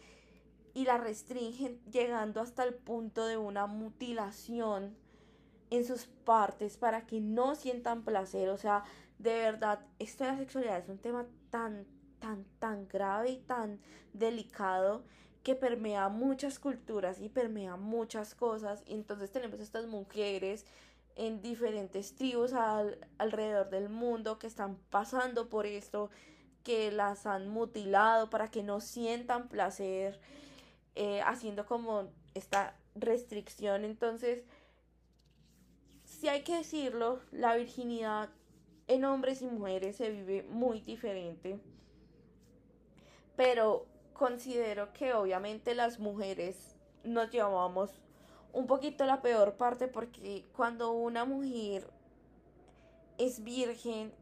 y 0.74 0.84
la 0.84 0.98
restringen 0.98 1.80
llegando 1.90 2.42
hasta 2.42 2.62
el 2.64 2.74
punto 2.74 3.24
de 3.24 3.38
una 3.38 3.66
mutilación 3.66 4.94
en 5.70 5.86
sus 5.86 6.04
partes 6.26 6.76
para 6.76 7.06
que 7.06 7.22
no 7.22 7.54
sientan 7.54 8.02
placer. 8.02 8.50
O 8.50 8.58
sea, 8.58 8.84
de 9.18 9.32
verdad, 9.32 9.80
esto 9.98 10.24
de 10.24 10.32
la 10.32 10.36
sexualidad 10.36 10.80
es 10.80 10.90
un 10.90 10.98
tema 10.98 11.24
tan, 11.48 11.86
tan, 12.58 12.88
grave 12.88 13.30
y 13.30 13.38
tan 13.38 13.80
delicado 14.12 15.04
que 15.42 15.54
permea 15.54 16.08
muchas 16.08 16.58
culturas 16.58 17.20
y 17.20 17.28
permea 17.28 17.76
muchas 17.76 18.34
cosas. 18.34 18.82
Y 18.86 18.94
entonces 18.94 19.30
tenemos 19.30 19.60
estas 19.60 19.86
mujeres 19.86 20.66
en 21.14 21.40
diferentes 21.40 22.14
tribus 22.14 22.52
alrededor 22.52 23.70
del 23.70 23.88
mundo 23.88 24.38
que 24.38 24.46
están 24.46 24.76
pasando 24.90 25.48
por 25.48 25.66
esto, 25.66 26.10
que 26.62 26.90
las 26.90 27.26
han 27.26 27.48
mutilado 27.48 28.28
para 28.28 28.50
que 28.50 28.62
no 28.62 28.80
sientan 28.80 29.48
placer 29.48 30.20
eh, 30.94 31.20
haciendo 31.22 31.64
como 31.64 32.10
esta 32.34 32.76
restricción. 32.94 33.84
Entonces, 33.84 34.42
si 36.04 36.28
hay 36.28 36.42
que 36.42 36.56
decirlo, 36.56 37.20
la 37.30 37.54
virginidad 37.56 38.30
en 38.88 39.04
hombres 39.04 39.42
y 39.42 39.46
mujeres 39.46 39.96
se 39.96 40.10
vive 40.10 40.42
muy 40.44 40.80
diferente. 40.80 41.60
Pero 43.36 43.86
considero 44.12 44.92
que 44.92 45.14
obviamente 45.14 45.74
las 45.74 45.98
mujeres 45.98 46.56
nos 47.04 47.30
llevamos 47.30 47.90
un 48.52 48.66
poquito 48.66 49.04
la 49.04 49.20
peor 49.20 49.54
parte 49.54 49.88
porque 49.88 50.44
cuando 50.56 50.92
una 50.92 51.24
mujer 51.24 51.88
es 53.18 53.44
virgen 53.44 54.12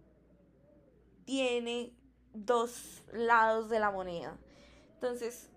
tiene 1.24 1.92
dos 2.32 3.02
lados 3.12 3.68
de 3.68 3.78
la 3.78 3.90
moneda. 3.90 4.36
Entonces, 4.94 5.48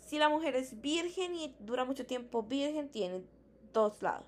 si 0.00 0.18
la 0.18 0.28
mujer 0.28 0.56
es 0.56 0.80
virgen 0.80 1.34
y 1.34 1.54
dura 1.58 1.84
mucho 1.84 2.06
tiempo 2.06 2.42
virgen, 2.42 2.88
tiene 2.88 3.22
dos 3.72 4.02
lados. 4.02 4.26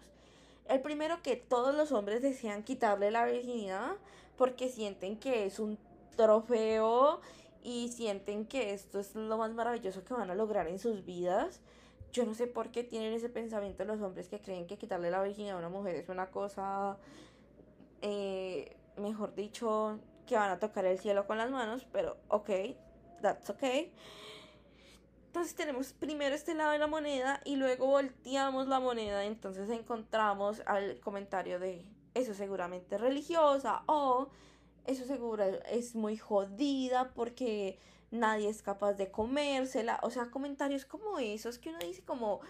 El 0.68 0.80
primero 0.80 1.22
que 1.22 1.36
todos 1.36 1.74
los 1.74 1.92
hombres 1.92 2.22
desean 2.22 2.64
quitarle 2.64 3.10
la 3.10 3.24
virginidad 3.24 3.92
porque 4.36 4.68
sienten 4.68 5.18
que 5.18 5.46
es 5.46 5.58
un 5.58 5.78
trofeo 6.16 7.20
y 7.66 7.88
sienten 7.88 8.46
que 8.46 8.72
esto 8.72 9.00
es 9.00 9.16
lo 9.16 9.38
más 9.38 9.52
maravilloso 9.52 10.04
que 10.04 10.14
van 10.14 10.30
a 10.30 10.36
lograr 10.36 10.68
en 10.68 10.78
sus 10.78 11.04
vidas. 11.04 11.60
Yo 12.12 12.24
no 12.24 12.32
sé 12.32 12.46
por 12.46 12.70
qué 12.70 12.84
tienen 12.84 13.12
ese 13.12 13.28
pensamiento 13.28 13.84
los 13.84 14.00
hombres 14.00 14.28
que 14.28 14.40
creen 14.40 14.68
que 14.68 14.78
quitarle 14.78 15.10
la 15.10 15.20
virginidad 15.20 15.56
a 15.56 15.58
una 15.58 15.68
mujer 15.68 15.96
es 15.96 16.08
una 16.08 16.30
cosa, 16.30 16.96
eh, 18.02 18.76
mejor 18.96 19.34
dicho, 19.34 19.98
que 20.28 20.36
van 20.36 20.50
a 20.50 20.60
tocar 20.60 20.84
el 20.84 21.00
cielo 21.00 21.26
con 21.26 21.38
las 21.38 21.50
manos, 21.50 21.84
pero 21.90 22.18
ok, 22.28 22.50
that's 23.20 23.50
okay. 23.50 23.92
Entonces 25.26 25.56
tenemos 25.56 25.92
primero 25.92 26.36
este 26.36 26.54
lado 26.54 26.70
de 26.70 26.78
la 26.78 26.86
moneda 26.86 27.40
y 27.44 27.56
luego 27.56 27.88
volteamos 27.88 28.68
la 28.68 28.78
moneda, 28.78 29.24
entonces 29.24 29.68
encontramos 29.70 30.62
al 30.66 31.00
comentario 31.00 31.58
de 31.58 31.84
eso 32.14 32.32
seguramente 32.32 32.96
religiosa 32.96 33.82
o 33.86 34.28
eso 34.86 35.04
seguro 35.04 35.44
es 35.70 35.94
muy 35.94 36.16
jodida 36.16 37.12
porque 37.14 37.78
nadie 38.10 38.48
es 38.48 38.62
capaz 38.62 38.94
de 38.94 39.10
comérsela, 39.10 39.98
o 40.02 40.10
sea, 40.10 40.30
comentarios 40.30 40.84
como 40.84 41.18
esos 41.18 41.58
que 41.58 41.70
uno 41.70 41.78
dice 41.80 42.02
como 42.02 42.40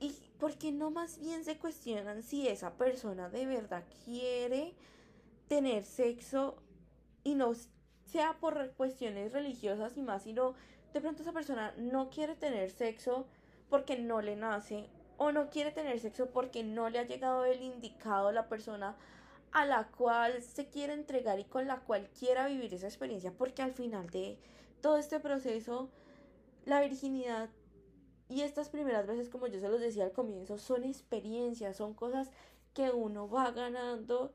y 0.00 0.14
por 0.38 0.56
qué 0.56 0.70
no 0.72 0.90
más 0.90 1.18
bien 1.18 1.44
se 1.44 1.58
cuestionan 1.58 2.22
si 2.22 2.46
esa 2.46 2.74
persona 2.74 3.28
de 3.28 3.46
verdad 3.46 3.84
quiere 4.04 4.74
tener 5.48 5.82
sexo 5.82 6.56
y 7.24 7.34
no 7.34 7.52
sea 8.04 8.34
por 8.38 8.72
cuestiones 8.72 9.32
religiosas 9.32 9.96
y 9.96 10.02
más, 10.02 10.22
sino 10.22 10.54
de 10.92 11.00
pronto 11.00 11.22
esa 11.22 11.32
persona 11.32 11.74
no 11.76 12.10
quiere 12.10 12.34
tener 12.36 12.70
sexo 12.70 13.26
porque 13.68 13.98
no 13.98 14.22
le 14.22 14.36
nace 14.36 14.88
o 15.16 15.32
no 15.32 15.50
quiere 15.50 15.72
tener 15.72 15.98
sexo 16.00 16.30
porque 16.30 16.62
no 16.62 16.88
le 16.88 17.00
ha 17.00 17.04
llegado 17.04 17.44
el 17.44 17.60
indicado 17.60 18.32
la 18.32 18.48
persona 18.48 18.96
a 19.52 19.64
la 19.64 19.88
cual 19.88 20.42
se 20.42 20.68
quiere 20.68 20.92
entregar 20.92 21.38
y 21.38 21.44
con 21.44 21.66
la 21.66 21.80
cual 21.80 22.08
quiera 22.18 22.46
vivir 22.46 22.72
esa 22.74 22.86
experiencia 22.86 23.32
porque 23.32 23.62
al 23.62 23.72
final 23.72 24.08
de 24.10 24.38
todo 24.80 24.98
este 24.98 25.20
proceso 25.20 25.90
la 26.64 26.80
virginidad 26.80 27.48
y 28.28 28.42
estas 28.42 28.68
primeras 28.68 29.06
veces 29.06 29.28
como 29.28 29.46
yo 29.46 29.58
se 29.58 29.68
los 29.68 29.80
decía 29.80 30.04
al 30.04 30.12
comienzo 30.12 30.58
son 30.58 30.84
experiencias, 30.84 31.76
son 31.76 31.94
cosas 31.94 32.30
que 32.78 32.90
uno 32.90 33.28
va 33.28 33.50
ganando. 33.50 34.32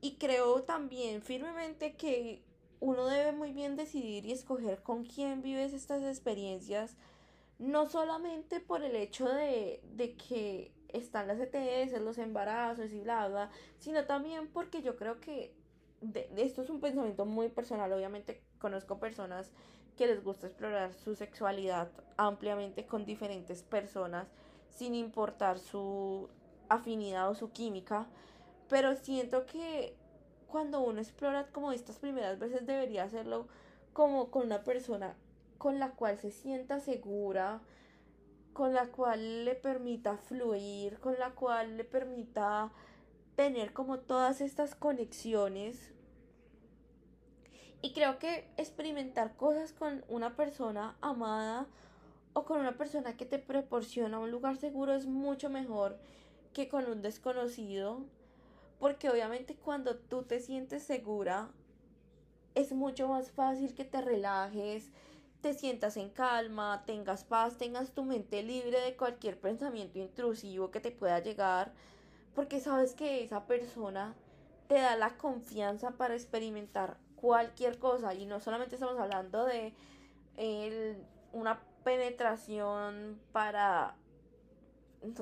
Y 0.00 0.16
creo 0.16 0.64
también 0.64 1.22
firmemente 1.22 1.94
que 1.94 2.42
uno 2.80 3.06
debe 3.06 3.32
muy 3.32 3.52
bien 3.52 3.76
decidir 3.76 4.26
y 4.26 4.32
escoger 4.32 4.82
con 4.82 5.04
quién 5.04 5.42
vives 5.42 5.72
estas 5.72 6.02
experiencias, 6.02 6.96
no 7.58 7.88
solamente 7.88 8.58
por 8.58 8.82
el 8.82 8.96
hecho 8.96 9.28
de, 9.28 9.82
de 9.94 10.16
que 10.16 10.72
están 10.94 11.26
las 11.28 11.38
ETS, 11.40 12.00
los 12.00 12.18
embarazos 12.18 12.92
y 12.92 13.00
bla, 13.00 13.28
bla, 13.28 13.50
sino 13.78 14.04
también 14.04 14.48
porque 14.48 14.82
yo 14.82 14.96
creo 14.96 15.20
que 15.20 15.54
esto 16.36 16.62
es 16.62 16.70
un 16.70 16.80
pensamiento 16.80 17.26
muy 17.26 17.48
personal, 17.48 17.92
obviamente 17.92 18.42
conozco 18.58 18.98
personas 18.98 19.52
que 19.96 20.06
les 20.06 20.24
gusta 20.24 20.46
explorar 20.46 20.94
su 20.94 21.14
sexualidad 21.14 21.90
ampliamente 22.16 22.86
con 22.86 23.04
diferentes 23.04 23.62
personas 23.62 24.28
sin 24.70 24.94
importar 24.94 25.58
su 25.58 26.28
afinidad 26.68 27.28
o 27.28 27.34
su 27.34 27.50
química, 27.50 28.06
pero 28.68 28.94
siento 28.94 29.44
que 29.44 29.94
cuando 30.46 30.80
uno 30.80 31.00
explora 31.00 31.48
como 31.48 31.72
estas 31.72 31.98
primeras 31.98 32.38
veces 32.38 32.66
debería 32.66 33.04
hacerlo 33.04 33.46
como 33.92 34.30
con 34.30 34.44
una 34.46 34.64
persona 34.64 35.16
con 35.58 35.78
la 35.78 35.90
cual 35.90 36.18
se 36.18 36.30
sienta 36.30 36.80
segura, 36.80 37.60
con 38.52 38.74
la 38.74 38.86
cual 38.88 39.44
le 39.44 39.54
permita 39.54 40.16
fluir, 40.16 40.98
con 40.98 41.18
la 41.18 41.30
cual 41.30 41.76
le 41.76 41.84
permita 41.84 42.72
tener 43.36 43.72
como 43.72 43.98
todas 44.00 44.40
estas 44.40 44.74
conexiones. 44.74 45.92
Y 47.82 47.92
creo 47.92 48.18
que 48.18 48.50
experimentar 48.58 49.36
cosas 49.36 49.72
con 49.72 50.04
una 50.08 50.36
persona 50.36 50.96
amada 51.00 51.66
o 52.34 52.44
con 52.44 52.60
una 52.60 52.76
persona 52.76 53.16
que 53.16 53.24
te 53.24 53.38
proporciona 53.38 54.18
un 54.18 54.30
lugar 54.30 54.56
seguro 54.56 54.94
es 54.94 55.06
mucho 55.06 55.48
mejor 55.48 55.98
que 56.52 56.68
con 56.68 56.86
un 56.86 57.00
desconocido. 57.00 58.02
Porque 58.78 59.10
obviamente 59.10 59.56
cuando 59.56 59.96
tú 59.96 60.22
te 60.22 60.40
sientes 60.40 60.82
segura, 60.82 61.50
es 62.54 62.72
mucho 62.72 63.08
más 63.08 63.30
fácil 63.30 63.74
que 63.74 63.84
te 63.84 64.00
relajes, 64.00 64.90
te 65.40 65.54
sientas 65.54 65.96
en 65.96 66.10
calma, 66.10 66.84
tengas 66.86 67.24
paz, 67.24 67.56
tengas 67.56 67.92
tu 67.92 68.04
mente 68.04 68.42
libre 68.42 68.80
de 68.80 68.96
cualquier 68.96 69.38
pensamiento 69.38 69.98
intrusivo 69.98 70.70
que 70.70 70.80
te 70.80 70.90
pueda 70.90 71.18
llegar, 71.20 71.72
porque 72.34 72.60
sabes 72.60 72.94
que 72.94 73.24
esa 73.24 73.46
persona 73.46 74.14
te 74.68 74.74
da 74.76 74.96
la 74.96 75.16
confianza 75.16 75.92
para 75.92 76.14
experimentar 76.14 76.98
cualquier 77.16 77.78
cosa 77.78 78.14
y 78.14 78.26
no 78.26 78.40
solamente 78.40 78.76
estamos 78.76 78.98
hablando 78.98 79.44
de 79.44 79.74
una 81.32 81.60
penetración 81.84 83.20
para 83.32 83.96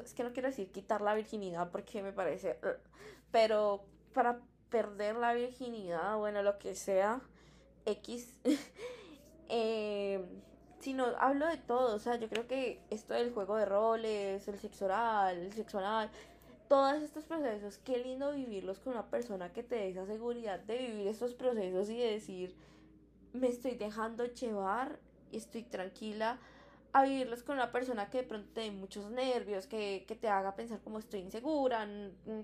es 0.05 0.13
que 0.13 0.25
no 0.25 0.33
quiero 0.33 0.49
decir 0.49 0.71
quitar 0.71 1.01
la 1.01 1.15
virginidad 1.15 1.71
porque 1.71 2.03
me 2.03 2.13
parece 2.13 2.59
pero 3.31 3.85
para 4.13 4.41
perder 4.71 5.17
la 5.17 5.35
virginidad 5.35 6.17
bueno 6.19 6.43
lo 6.43 6.59
que 6.59 6.75
sea 6.75 7.21
X 7.85 8.41
Eh, 9.49 10.25
sino 10.81 11.07
hablo 11.19 11.47
de 11.47 11.57
todo, 11.57 11.97
o 11.97 11.99
sea, 11.99 12.17
yo 12.17 12.29
creo 12.29 12.47
que 12.47 12.81
esto 12.91 13.15
del 13.15 13.33
juego 13.33 13.57
de 13.57 13.65
roles, 13.65 14.47
el 14.47 14.59
sexo 14.59 14.85
oral, 14.85 15.37
el 15.39 15.53
sexo 15.53 15.79
anal, 15.79 16.11
todos 16.69 17.03
estos 17.03 17.25
procesos, 17.25 17.79
qué 17.79 17.99
lindo 17.99 18.33
vivirlos 18.33 18.79
con 18.79 18.93
una 18.93 19.07
persona 19.11 19.53
que 19.53 19.63
te 19.63 19.77
dé 19.77 19.89
esa 19.89 20.07
seguridad 20.07 20.61
de 20.61 20.79
vivir 20.79 21.09
estos 21.09 21.35
procesos 21.35 21.91
y 21.91 21.99
de 21.99 22.13
decir, 22.13 22.55
me 23.33 23.49
estoy 23.49 23.75
dejando 23.75 24.25
llevar 24.27 25.01
estoy 25.33 25.63
tranquila 25.63 26.39
a 26.93 27.05
vivirlos 27.05 27.43
con 27.43 27.57
una 27.57 27.71
persona 27.71 28.09
que 28.09 28.19
de 28.19 28.25
pronto 28.25 28.49
te 28.55 28.63
dé 28.63 28.71
muchos 28.71 29.11
nervios, 29.11 29.67
que, 29.67 30.05
que, 30.09 30.15
te 30.15 30.29
haga 30.29 30.55
pensar 30.55 30.81
como 30.81 30.99
estoy 30.99 31.21
insegura, 31.21 31.87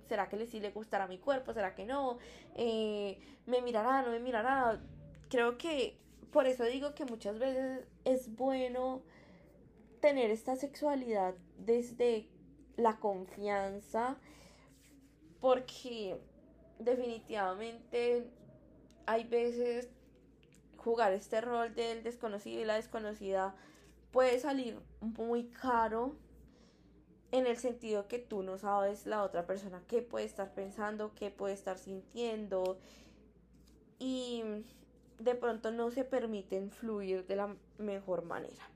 ¿será 0.07 0.29
que 0.29 0.37
le 0.37 0.47
sí 0.47 0.61
le 0.61 0.71
gustará 0.71 1.07
mi 1.07 1.19
cuerpo? 1.19 1.55
¿Será 1.55 1.75
que 1.75 1.87
no? 1.87 2.19
Eh, 2.55 3.19
¿Me 3.47 3.63
mirará? 3.63 4.03
¿No 4.03 4.11
me 4.11 4.21
mirará? 4.21 4.81
Creo 5.31 5.57
que 5.57 5.99
por 6.33 6.47
eso 6.47 6.65
digo 6.65 6.95
que 6.95 7.05
muchas 7.05 7.39
veces 7.39 7.87
es 8.05 8.35
bueno 8.35 9.03
tener 10.01 10.31
esta 10.31 10.57
sexualidad 10.57 11.35
desde 11.59 12.29
la 12.77 12.99
confianza 12.99 14.19
porque 15.41 16.21
definitivamente 16.79 18.31
hay 19.07 19.25
veces 19.25 19.89
jugar 20.77 21.13
este 21.13 21.41
rol 21.41 21.75
del 21.75 22.03
desconocido 22.03 22.61
y 22.61 22.65
la 22.65 22.75
desconocida 22.75 23.55
puede 24.11 24.39
salir 24.39 24.79
muy 25.01 25.49
caro 25.49 26.17
en 27.33 27.47
el 27.47 27.57
sentido 27.57 28.07
que 28.07 28.19
tú 28.19 28.43
no 28.43 28.59
sabes 28.59 29.07
la 29.07 29.25
otra 29.25 29.47
persona 29.47 29.83
qué 29.89 30.03
puede 30.03 30.25
estar 30.25 30.55
pensando, 30.55 31.13
qué 31.15 31.31
puede 31.31 31.55
estar 31.55 31.79
sintiendo. 31.79 32.79
Y 33.99 34.45
de 35.19 35.35
pronto 35.35 35.71
no 35.71 35.91
se 35.91 36.05
permiten 36.05 36.71
fluir 36.71 37.27
de 37.27 37.37
la 37.37 37.57
mejor 37.79 38.25
manera. 38.25 38.69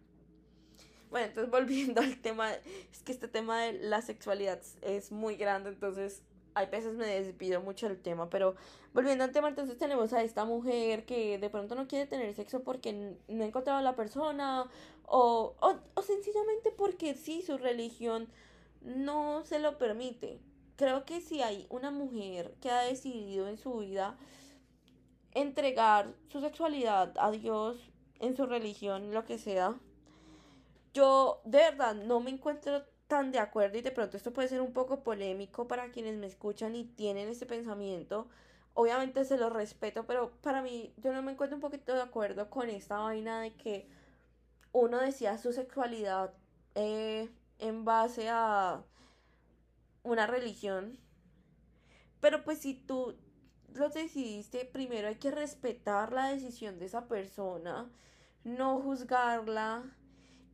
Bueno, 1.11 1.27
entonces 1.27 1.51
volviendo 1.53 2.01
al 2.01 2.21
tema, 2.21 2.53
es 2.53 3.03
que 3.05 3.13
este 3.13 3.29
tema 3.29 3.63
de 3.63 3.73
la 3.75 4.03
sexualidad 4.03 4.61
es 4.83 5.13
muy 5.13 5.37
grande, 5.37 5.71
entonces 5.71 6.23
hay 6.55 6.67
veces 6.67 6.95
me 6.95 7.07
despido 7.07 7.61
mucho 7.61 7.89
del 7.89 8.01
tema, 8.01 8.29
pero 8.31 8.57
volviendo 8.93 9.23
al 9.23 9.31
tema, 9.31 9.49
entonces 9.49 9.79
tenemos 9.79 10.13
a 10.13 10.23
esta 10.23 10.45
mujer 10.45 11.05
que 11.05 11.39
de 11.39 11.51
pronto 11.51 11.75
no 11.75 11.87
quiere 11.87 12.07
tener 12.07 12.35
sexo 12.35 12.65
porque 12.65 13.15
no 13.29 13.45
ha 13.45 13.47
encontrado 13.47 13.79
a 13.79 13.83
la 13.83 13.95
persona 13.95 14.65
o, 15.07 15.55
o, 15.61 15.75
o 15.95 16.03
sencillamente 16.03 16.73
porque 16.73 17.15
sí, 17.15 17.43
su 17.43 17.59
religión 17.59 18.29
no 18.83 19.45
se 19.45 19.61
lo 19.61 19.79
permite. 19.79 20.41
Creo 20.77 21.05
que 21.05 21.21
si 21.21 21.43
hay 21.43 21.67
una 21.71 21.91
mujer 21.91 22.55
que 22.61 22.71
ha 22.71 22.83
decidido 22.83 23.49
en 23.49 23.57
su 23.57 23.79
vida 23.79 24.17
entregar 25.33 26.15
su 26.29 26.41
sexualidad 26.41 27.15
a 27.19 27.31
Dios 27.31 27.91
en 28.21 28.37
su 28.37 28.47
religión, 28.47 29.13
lo 29.13 29.25
que 29.25 29.39
sea. 29.39 29.79
Yo 30.95 31.41
de 31.45 31.59
verdad 31.59 31.95
no 31.95 32.21
me 32.21 32.31
encuentro 32.31 32.85
tan 33.07 33.33
de 33.33 33.39
acuerdo 33.39 33.79
y 33.79 33.83
de 33.83 33.91
pronto 33.91 34.17
esto 34.17 34.33
puede 34.33 34.49
ser 34.49 34.61
un 34.61 34.73
poco 34.73 35.03
polémico 35.03 35.67
para 35.67 35.91
quienes 35.91 36.17
me 36.17 36.27
escuchan 36.27 36.77
y 36.77 36.85
tienen 36.85 37.29
este 37.29 37.47
pensamiento. 37.47 38.29
Obviamente 38.75 39.25
se 39.25 39.39
lo 39.39 39.51
respeto, 39.51 40.07
pero 40.07 40.33
para 40.43 40.63
mí 40.63 40.95
yo 40.99 41.13
no 41.13 41.23
me 41.23 41.33
encuentro 41.33 41.57
un 41.57 41.63
poquito 41.63 41.95
de 41.95 42.03
acuerdo 42.03 42.51
con 42.51 42.69
esta 42.69 42.99
vaina 42.99 43.41
de 43.41 43.55
que 43.55 43.89
uno 44.73 44.99
decía 44.99 45.39
su 45.39 45.53
sexualidad 45.53 46.33
eh, 46.75 47.29
en 47.59 47.85
base 47.85 48.29
a 48.29 48.85
una 50.03 50.27
religión. 50.27 50.99
Pero 52.21 52.45
pues 52.45 52.59
si 52.59 52.75
tú 52.75 53.17
lo 53.75 53.89
decidiste, 53.91 54.65
primero 54.65 55.09
hay 55.09 55.17
que 55.17 55.31
respetar 55.31 56.13
la 56.13 56.29
decisión 56.29 56.79
de 56.79 56.87
esa 56.87 57.07
persona, 57.07 57.91
no 58.45 58.81
juzgarla. 58.81 59.85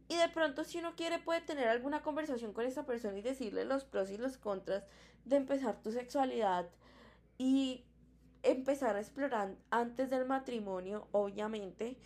Y 0.08 0.16
de 0.16 0.28
pronto 0.28 0.64
si 0.64 0.78
uno 0.78 0.94
quiere 0.96 1.18
puede 1.18 1.40
tener 1.40 1.68
alguna 1.68 2.02
conversación 2.02 2.52
con 2.52 2.66
esa 2.66 2.84
persona 2.84 3.18
y 3.18 3.22
decirle 3.22 3.64
los 3.64 3.84
pros 3.84 4.10
y 4.10 4.18
los 4.18 4.36
contras 4.36 4.84
de 5.24 5.36
empezar 5.36 5.80
tu 5.82 5.92
sexualidad 5.92 6.68
y 7.38 7.84
empezar 8.42 8.96
a 8.96 9.00
explorar 9.00 9.56
antes 9.70 10.10
del 10.10 10.26
matrimonio, 10.26 11.08
obviamente, 11.12 11.96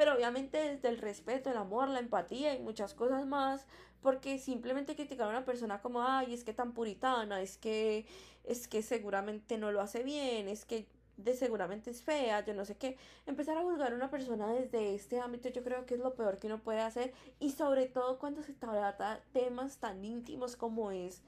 pero 0.00 0.14
obviamente 0.14 0.56
desde 0.56 0.88
el 0.88 0.96
respeto, 0.96 1.50
el 1.50 1.58
amor, 1.58 1.86
la 1.90 1.98
empatía 1.98 2.54
y 2.54 2.58
muchas 2.58 2.94
cosas 2.94 3.26
más, 3.26 3.66
porque 4.00 4.38
simplemente 4.38 4.96
criticar 4.96 5.26
a 5.26 5.30
una 5.30 5.44
persona 5.44 5.82
como, 5.82 6.02
ay, 6.02 6.32
es 6.32 6.42
que 6.42 6.54
tan 6.54 6.72
puritana, 6.72 7.42
es 7.42 7.58
que, 7.58 8.06
es 8.44 8.66
que 8.66 8.80
seguramente 8.80 9.58
no 9.58 9.72
lo 9.72 9.82
hace 9.82 10.02
bien, 10.02 10.48
es 10.48 10.64
que 10.64 10.86
de 11.18 11.36
seguramente 11.36 11.90
es 11.90 12.02
fea, 12.02 12.42
yo 12.46 12.54
no 12.54 12.64
sé 12.64 12.78
qué. 12.78 12.96
Empezar 13.26 13.58
a 13.58 13.62
juzgar 13.62 13.92
a 13.92 13.94
una 13.94 14.08
persona 14.08 14.50
desde 14.50 14.94
este 14.94 15.20
ámbito 15.20 15.50
yo 15.50 15.62
creo 15.62 15.84
que 15.84 15.96
es 15.96 16.00
lo 16.00 16.14
peor 16.14 16.38
que 16.38 16.46
uno 16.46 16.62
puede 16.62 16.80
hacer 16.80 17.12
y 17.38 17.50
sobre 17.50 17.84
todo 17.84 18.18
cuando 18.18 18.42
se 18.42 18.54
trata 18.54 19.20
temas 19.34 19.80
tan 19.80 20.02
íntimos 20.02 20.56
como 20.56 20.92
es 20.92 21.20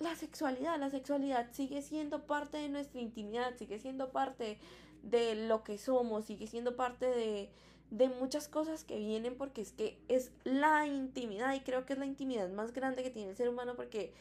la 0.00 0.16
sexualidad. 0.16 0.76
La 0.76 0.90
sexualidad 0.90 1.52
sigue 1.52 1.82
siendo 1.82 2.26
parte 2.26 2.56
de 2.56 2.68
nuestra 2.68 3.00
intimidad, 3.00 3.54
sigue 3.56 3.78
siendo 3.78 4.10
parte 4.10 4.58
de 5.04 5.36
lo 5.46 5.62
que 5.62 5.78
somos, 5.78 6.24
sigue 6.24 6.48
siendo 6.48 6.74
parte 6.74 7.06
de, 7.06 7.52
de 7.92 8.08
muchas 8.08 8.48
cosas 8.48 8.84
que 8.84 8.96
vienen 8.96 9.36
porque 9.36 9.60
es 9.60 9.72
que 9.72 10.02
es 10.08 10.32
la 10.44 10.86
intimidad 10.86 11.52
y 11.52 11.60
creo 11.60 11.84
que 11.84 11.92
es 11.92 11.98
la 11.98 12.06
intimidad 12.06 12.48
más 12.48 12.72
grande 12.72 13.02
que 13.02 13.10
tiene 13.10 13.32
el 13.32 13.36
ser 13.36 13.50
humano 13.50 13.76
porque 13.76 14.14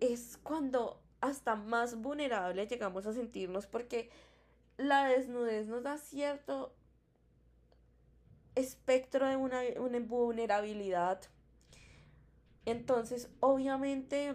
es 0.00 0.38
cuando 0.42 0.98
hasta 1.20 1.54
más 1.54 2.00
vulnerable 2.00 2.66
llegamos 2.66 3.06
a 3.06 3.12
sentirnos 3.12 3.66
porque 3.66 4.08
la 4.78 5.06
desnudez 5.06 5.68
nos 5.68 5.82
da 5.82 5.98
cierto 5.98 6.74
espectro 8.54 9.28
de 9.28 9.36
una, 9.36 9.60
una 9.80 10.00
vulnerabilidad. 10.00 11.20
Entonces, 12.64 13.28
obviamente, 13.40 14.34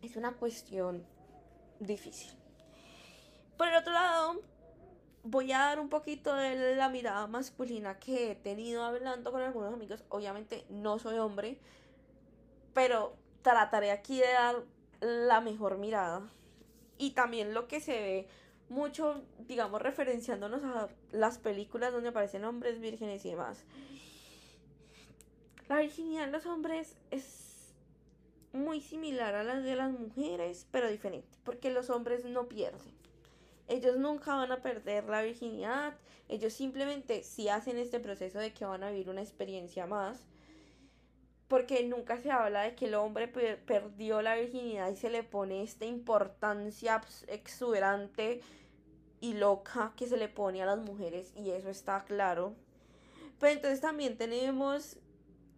es 0.00 0.16
una 0.16 0.32
cuestión 0.32 1.06
difícil. 1.78 2.32
Por 3.58 3.68
el 3.68 3.76
otro 3.76 3.92
lado, 3.92 4.40
voy 5.30 5.52
a 5.52 5.58
dar 5.58 5.80
un 5.80 5.88
poquito 5.88 6.34
de 6.34 6.76
la 6.76 6.88
mirada 6.88 7.26
masculina 7.26 7.98
que 7.98 8.30
he 8.30 8.34
tenido 8.34 8.84
hablando 8.84 9.30
con 9.30 9.42
algunos 9.42 9.72
amigos. 9.72 10.04
Obviamente 10.08 10.64
no 10.70 10.98
soy 10.98 11.18
hombre, 11.18 11.58
pero 12.74 13.16
trataré 13.42 13.90
aquí 13.90 14.18
de 14.18 14.32
dar 14.32 14.56
la 15.00 15.40
mejor 15.40 15.78
mirada. 15.78 16.22
Y 16.96 17.10
también 17.10 17.54
lo 17.54 17.68
que 17.68 17.80
se 17.80 17.92
ve 17.92 18.28
mucho, 18.68 19.22
digamos, 19.46 19.80
referenciándonos 19.80 20.64
a 20.64 20.88
las 21.12 21.38
películas 21.38 21.92
donde 21.92 22.08
aparecen 22.08 22.44
hombres 22.44 22.80
vírgenes 22.80 23.24
y 23.24 23.30
demás. 23.30 23.64
La 25.68 25.80
virginidad 25.80 26.24
en 26.24 26.32
los 26.32 26.46
hombres 26.46 26.96
es 27.10 27.74
muy 28.52 28.80
similar 28.80 29.34
a 29.34 29.44
la 29.44 29.60
de 29.60 29.76
las 29.76 29.92
mujeres, 29.92 30.66
pero 30.70 30.88
diferente, 30.90 31.28
porque 31.44 31.70
los 31.70 31.90
hombres 31.90 32.24
no 32.24 32.48
pierden. 32.48 32.97
Ellos 33.68 33.98
nunca 33.98 34.34
van 34.34 34.50
a 34.50 34.62
perder 34.62 35.04
la 35.04 35.22
virginidad, 35.22 35.94
ellos 36.28 36.54
simplemente 36.54 37.22
sí 37.22 37.48
hacen 37.48 37.78
este 37.78 38.00
proceso 38.00 38.38
de 38.38 38.52
que 38.52 38.64
van 38.64 38.82
a 38.82 38.90
vivir 38.90 39.10
una 39.10 39.20
experiencia 39.20 39.86
más, 39.86 40.26
porque 41.48 41.84
nunca 41.84 42.18
se 42.18 42.30
habla 42.30 42.62
de 42.62 42.74
que 42.74 42.86
el 42.86 42.94
hombre 42.94 43.28
perdió 43.28 44.22
la 44.22 44.36
virginidad 44.36 44.90
y 44.90 44.96
se 44.96 45.10
le 45.10 45.22
pone 45.22 45.62
esta 45.62 45.84
importancia 45.84 47.00
exuberante 47.26 48.40
y 49.20 49.34
loca 49.34 49.92
que 49.96 50.06
se 50.06 50.16
le 50.16 50.28
pone 50.28 50.62
a 50.62 50.66
las 50.66 50.78
mujeres 50.78 51.32
y 51.36 51.50
eso 51.50 51.70
está 51.70 52.04
claro. 52.04 52.54
Pero 53.38 53.52
entonces 53.52 53.80
también 53.80 54.16
tenemos 54.16 54.98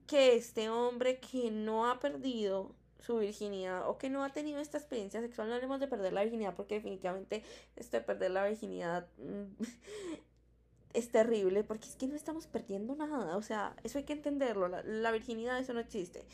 que 0.06 0.34
este 0.34 0.68
hombre 0.68 1.20
que 1.20 1.50
no 1.50 1.88
ha 1.88 2.00
perdido 2.00 2.74
su 3.00 3.18
virginidad 3.18 3.88
o 3.88 3.98
que 3.98 4.10
no 4.10 4.24
ha 4.24 4.32
tenido 4.32 4.60
esta 4.60 4.78
experiencia 4.78 5.20
sexual, 5.20 5.48
no 5.48 5.54
hablemos 5.54 5.80
de 5.80 5.88
perder 5.88 6.12
la 6.12 6.22
virginidad 6.22 6.54
porque 6.54 6.74
definitivamente 6.76 7.42
esto 7.76 7.96
de 7.96 8.02
perder 8.02 8.30
la 8.30 8.46
virginidad 8.46 9.06
mm, 9.18 9.62
es 10.94 11.10
terrible 11.10 11.64
porque 11.64 11.88
es 11.88 11.96
que 11.96 12.06
no 12.06 12.14
estamos 12.14 12.46
perdiendo 12.46 12.94
nada, 12.94 13.36
o 13.36 13.42
sea, 13.42 13.74
eso 13.84 13.98
hay 13.98 14.04
que 14.04 14.12
entenderlo, 14.12 14.68
la, 14.68 15.12
virginidad 15.12 15.58
eso 15.58 15.72
no 15.72 15.80
existe. 15.80 16.24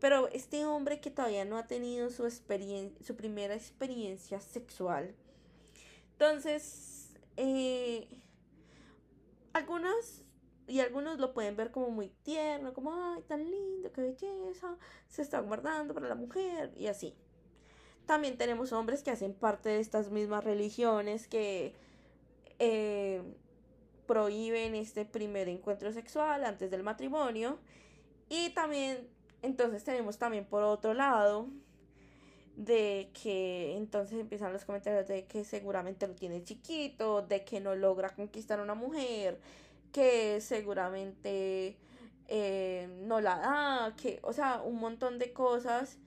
Pero 0.00 0.28
este 0.28 0.64
hombre 0.64 1.00
que 1.00 1.10
todavía 1.10 1.44
no 1.44 1.58
ha 1.58 1.66
tenido 1.66 2.08
su, 2.10 2.30
su 2.30 3.16
primera 3.16 3.54
experiencia 3.54 4.40
sexual, 4.40 5.12
entonces, 6.18 7.10
eh, 7.36 8.08
algunas 9.52 10.24
y 10.68 10.80
algunos 10.80 11.18
lo 11.18 11.32
pueden 11.32 11.56
ver 11.56 11.70
como 11.70 11.90
muy 11.90 12.10
tierno, 12.22 12.74
como, 12.74 12.92
ay, 12.92 13.22
tan 13.22 13.50
lindo, 13.50 13.90
qué 13.92 14.02
belleza, 14.02 14.76
se 15.08 15.22
está 15.22 15.40
guardando 15.40 15.94
para 15.94 16.08
la 16.08 16.14
mujer 16.14 16.72
y 16.76 16.86
así. 16.86 17.14
También 18.06 18.38
tenemos 18.38 18.72
hombres 18.72 19.02
que 19.02 19.10
hacen 19.10 19.34
parte 19.34 19.70
de 19.70 19.80
estas 19.80 20.10
mismas 20.10 20.44
religiones 20.44 21.26
que 21.26 21.74
eh, 22.58 23.22
prohíben 24.06 24.74
este 24.74 25.04
primer 25.04 25.48
encuentro 25.48 25.92
sexual 25.92 26.44
antes 26.44 26.70
del 26.70 26.82
matrimonio. 26.82 27.58
Y 28.28 28.50
también, 28.50 29.08
entonces 29.42 29.84
tenemos 29.84 30.18
también 30.18 30.44
por 30.44 30.62
otro 30.62 30.94
lado, 30.94 31.48
de 32.56 33.10
que 33.22 33.76
entonces 33.76 34.18
empiezan 34.18 34.52
los 34.52 34.64
comentarios 34.64 35.06
de 35.06 35.26
que 35.26 35.44
seguramente 35.44 36.08
lo 36.08 36.14
tiene 36.14 36.42
chiquito, 36.42 37.22
de 37.22 37.44
que 37.44 37.60
no 37.60 37.76
logra 37.76 38.10
conquistar 38.10 38.58
a 38.58 38.64
una 38.64 38.74
mujer, 38.74 39.38
que 39.92 40.40
seguramente 40.40 41.76
eh, 42.28 42.88
no 43.02 43.20
la 43.20 43.38
da, 43.38 43.96
que, 43.96 44.20
o 44.22 44.32
sea, 44.32 44.62
un 44.62 44.76
montón 44.76 45.18
de 45.18 45.32
cosas. 45.32 45.98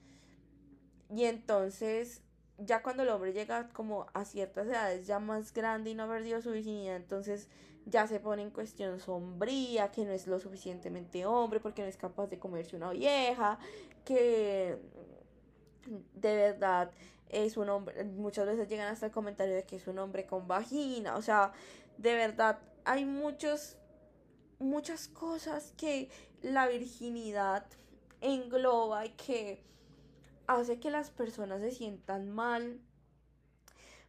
Y 1.10 1.24
entonces, 1.24 2.22
ya 2.58 2.82
cuando 2.82 3.02
el 3.02 3.10
hombre 3.10 3.32
llega 3.32 3.68
como 3.70 4.06
a 4.14 4.24
ciertas 4.24 4.66
edades 4.66 5.06
ya 5.06 5.18
más 5.18 5.52
grande 5.52 5.90
y 5.90 5.94
no 5.94 6.04
ha 6.04 6.08
perdido 6.08 6.40
su 6.40 6.52
virginidad, 6.52 6.96
entonces 6.96 7.48
ya 7.86 8.06
se 8.06 8.20
pone 8.20 8.42
en 8.42 8.50
cuestión 8.50 9.00
sombría, 9.00 9.90
que 9.90 10.04
no 10.04 10.12
es 10.12 10.26
lo 10.26 10.38
suficientemente 10.38 11.26
hombre 11.26 11.60
porque 11.60 11.82
no 11.82 11.88
es 11.88 11.96
capaz 11.96 12.28
de 12.28 12.38
comerse 12.38 12.76
una 12.76 12.90
vieja, 12.90 13.58
que 14.04 14.78
de 16.14 16.36
verdad 16.36 16.90
es 17.28 17.56
un 17.56 17.68
hombre, 17.70 18.04
muchas 18.04 18.46
veces 18.46 18.68
llegan 18.68 18.88
hasta 18.88 19.06
el 19.06 19.12
comentario 19.12 19.54
de 19.54 19.64
que 19.64 19.76
es 19.76 19.86
un 19.86 19.98
hombre 19.98 20.26
con 20.26 20.46
vagina, 20.46 21.16
o 21.16 21.22
sea, 21.22 21.52
de 21.98 22.14
verdad 22.14 22.58
hay 22.84 23.04
muchos, 23.04 23.76
muchas 24.58 25.08
cosas 25.08 25.72
que 25.76 26.10
la 26.42 26.66
virginidad 26.66 27.66
engloba 28.20 29.06
y 29.06 29.10
que 29.10 29.64
hace 30.46 30.80
que 30.80 30.90
las 30.90 31.10
personas 31.10 31.60
se 31.60 31.70
sientan 31.70 32.30
mal 32.30 32.80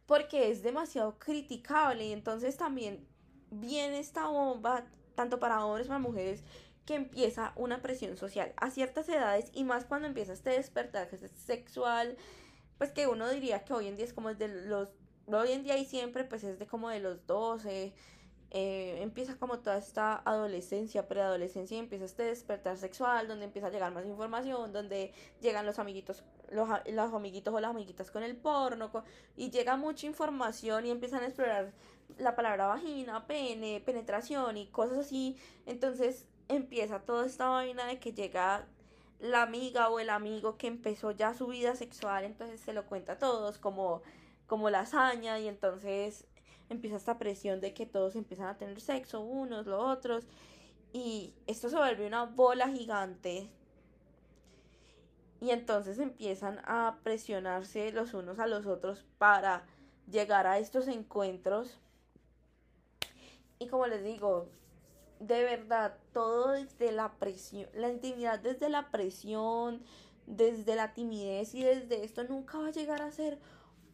porque 0.06 0.50
es 0.50 0.62
demasiado 0.62 1.18
criticable. 1.18 2.06
Y 2.06 2.12
entonces 2.12 2.56
también 2.56 3.06
viene 3.50 3.98
esta 3.98 4.26
bomba 4.26 4.84
tanto 5.14 5.38
para 5.38 5.64
hombres 5.64 5.86
como 5.86 6.00
para 6.00 6.10
mujeres 6.10 6.44
que 6.84 6.94
empieza 6.94 7.52
una 7.56 7.80
presión 7.80 8.16
social 8.16 8.52
a 8.56 8.70
ciertas 8.70 9.08
edades 9.08 9.50
y 9.54 9.64
más 9.64 9.84
cuando 9.84 10.06
empieza 10.06 10.34
este 10.34 10.50
despertar 10.50 11.08
sexual 11.34 12.16
pues 12.78 12.92
que 12.92 13.06
uno 13.06 13.28
diría 13.30 13.64
que 13.64 13.72
hoy 13.72 13.86
en 13.86 13.96
día 13.96 14.04
es 14.04 14.12
como 14.12 14.34
de 14.34 14.48
los 14.48 14.90
hoy 15.26 15.52
en 15.52 15.62
día 15.62 15.78
y 15.78 15.84
siempre 15.84 16.24
pues 16.24 16.44
es 16.44 16.58
de 16.58 16.66
como 16.66 16.88
de 16.88 17.00
los 17.00 17.26
12 17.26 17.92
eh, 18.56 19.02
empieza 19.02 19.34
como 19.36 19.58
toda 19.58 19.78
esta 19.78 20.22
adolescencia, 20.24 21.08
preadolescencia 21.08 21.76
y 21.76 21.80
empieza 21.80 22.04
este 22.04 22.22
despertar 22.22 22.76
sexual, 22.76 23.26
donde 23.26 23.46
empieza 23.46 23.66
a 23.66 23.70
llegar 23.70 23.92
más 23.92 24.06
información, 24.06 24.72
donde 24.72 25.12
llegan 25.40 25.66
los 25.66 25.80
amiguitos, 25.80 26.22
los, 26.52 26.68
los 26.86 27.12
amiguitos 27.12 27.52
o 27.52 27.58
las 27.58 27.70
amiguitas 27.72 28.12
con 28.12 28.22
el 28.22 28.36
porno, 28.36 28.92
y 29.36 29.50
llega 29.50 29.76
mucha 29.76 30.06
información 30.06 30.86
y 30.86 30.92
empiezan 30.92 31.24
a 31.24 31.26
explorar 31.26 31.72
la 32.16 32.36
palabra 32.36 32.66
vagina, 32.68 33.26
pene, 33.26 33.82
penetración 33.84 34.56
y 34.56 34.68
cosas 34.68 34.98
así. 34.98 35.36
Entonces 35.66 36.28
empieza 36.46 37.00
toda 37.00 37.26
esta 37.26 37.48
vaina 37.48 37.86
de 37.86 37.98
que 37.98 38.12
llega 38.12 38.68
la 39.18 39.42
amiga 39.42 39.88
o 39.88 39.98
el 39.98 40.10
amigo 40.10 40.58
que 40.58 40.68
empezó 40.68 41.10
ya 41.10 41.34
su 41.34 41.48
vida 41.48 41.74
sexual, 41.74 42.22
entonces 42.22 42.60
se 42.60 42.72
lo 42.72 42.86
cuenta 42.86 43.14
a 43.14 43.18
todos 43.18 43.58
como, 43.58 44.02
como 44.46 44.70
la 44.70 44.80
hazaña 44.80 45.38
y 45.38 45.48
entonces 45.48 46.26
empieza 46.68 46.96
esta 46.96 47.18
presión 47.18 47.60
de 47.60 47.74
que 47.74 47.86
todos 47.86 48.16
empiezan 48.16 48.48
a 48.48 48.58
tener 48.58 48.80
sexo, 48.80 49.20
unos, 49.20 49.66
los 49.66 49.82
otros, 49.82 50.26
y 50.92 51.34
esto 51.46 51.68
se 51.68 51.76
vuelve 51.76 52.06
una 52.06 52.24
bola 52.24 52.68
gigante. 52.68 53.50
Y 55.40 55.50
entonces 55.50 55.98
empiezan 55.98 56.60
a 56.64 56.98
presionarse 57.02 57.92
los 57.92 58.14
unos 58.14 58.38
a 58.38 58.46
los 58.46 58.64
otros 58.66 59.04
para 59.18 59.64
llegar 60.10 60.46
a 60.46 60.58
estos 60.58 60.88
encuentros. 60.88 61.78
Y 63.58 63.66
como 63.66 63.86
les 63.86 64.04
digo, 64.04 64.48
de 65.20 65.42
verdad, 65.42 65.98
todo 66.12 66.52
desde 66.52 66.92
la 66.92 67.12
presión, 67.14 67.68
la 67.74 67.90
intimidad 67.90 68.38
desde 68.38 68.68
la 68.68 68.90
presión, 68.90 69.82
desde 70.26 70.76
la 70.76 70.94
timidez 70.94 71.54
y 71.54 71.62
desde 71.62 72.04
esto 72.04 72.24
nunca 72.24 72.58
va 72.58 72.68
a 72.68 72.72
llegar 72.72 73.02
a 73.02 73.10
ser 73.10 73.38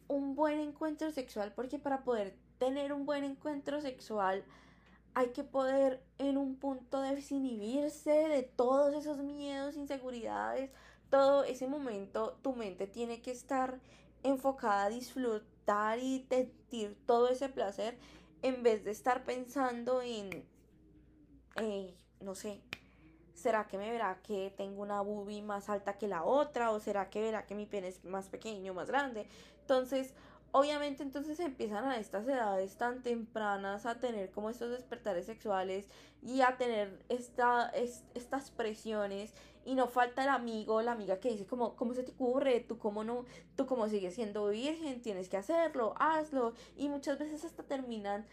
un 0.07 0.35
buen 0.35 0.59
encuentro 0.59 1.11
sexual 1.11 1.53
porque 1.53 1.79
para 1.79 2.03
poder 2.03 2.35
tener 2.57 2.93
un 2.93 3.05
buen 3.05 3.23
encuentro 3.23 3.81
sexual, 3.81 4.43
hay 5.13 5.29
que 5.29 5.43
poder 5.43 6.03
en 6.19 6.37
un 6.37 6.55
punto 6.55 7.01
desinhibirse 7.01 8.11
de 8.11 8.43
todos 8.43 8.93
esos 8.95 9.17
miedos, 9.17 9.75
inseguridades, 9.75 10.71
todo 11.09 11.43
ese 11.43 11.67
momento 11.67 12.37
tu 12.41 12.53
mente 12.53 12.87
tiene 12.87 13.21
que 13.21 13.31
estar 13.31 13.79
enfocada 14.23 14.85
a 14.85 14.89
disfrutar 14.89 15.99
y 15.99 16.25
sentir 16.29 16.97
todo 17.05 17.29
ese 17.29 17.49
placer 17.49 17.97
en 18.41 18.63
vez 18.63 18.83
de 18.83 18.91
estar 18.91 19.25
pensando 19.25 20.01
en, 20.01 20.45
no 22.21 22.35
sé, 22.35 22.61
¿será 23.41 23.67
que 23.67 23.77
me 23.77 23.91
verá 23.91 24.19
que 24.23 24.53
tengo 24.55 24.81
una 24.81 25.01
boobie 25.01 25.41
más 25.41 25.69
alta 25.69 25.97
que 25.97 26.07
la 26.07 26.23
otra? 26.23 26.71
¿O 26.71 26.79
será 26.79 27.09
que 27.09 27.21
verá 27.21 27.45
que 27.45 27.55
mi 27.55 27.65
pene 27.65 27.89
es 27.89 28.03
más 28.05 28.29
pequeño, 28.29 28.73
más 28.73 28.87
grande? 28.87 29.27
Entonces, 29.61 30.13
obviamente 30.51 31.03
entonces 31.03 31.39
empiezan 31.39 31.85
a 31.85 31.97
estas 31.97 32.27
edades 32.27 32.77
tan 32.77 33.01
tempranas 33.03 33.85
a 33.85 33.99
tener 33.99 34.31
como 34.31 34.49
estos 34.49 34.71
despertares 34.71 35.25
sexuales 35.25 35.87
y 36.21 36.41
a 36.41 36.57
tener 36.57 37.03
esta, 37.09 37.71
estas 38.13 38.51
presiones 38.51 39.33
y 39.63 39.75
no 39.75 39.87
falta 39.87 40.23
el 40.23 40.29
amigo 40.29 40.81
la 40.81 40.93
amiga 40.93 41.19
que 41.19 41.29
dice 41.29 41.45
como, 41.45 41.75
¿cómo 41.75 41.93
se 41.93 42.03
te 42.03 42.11
ocurre? 42.11 42.59
¿Tú 42.61 42.77
cómo 42.77 43.03
no? 43.03 43.25
¿Tú 43.55 43.65
como 43.65 43.87
sigues 43.87 44.15
siendo 44.15 44.47
virgen? 44.47 45.01
Tienes 45.01 45.29
que 45.29 45.37
hacerlo, 45.37 45.93
hazlo. 45.97 46.53
Y 46.75 46.89
muchas 46.89 47.19
veces 47.19 47.45
hasta 47.45 47.63
terminan 47.63 48.25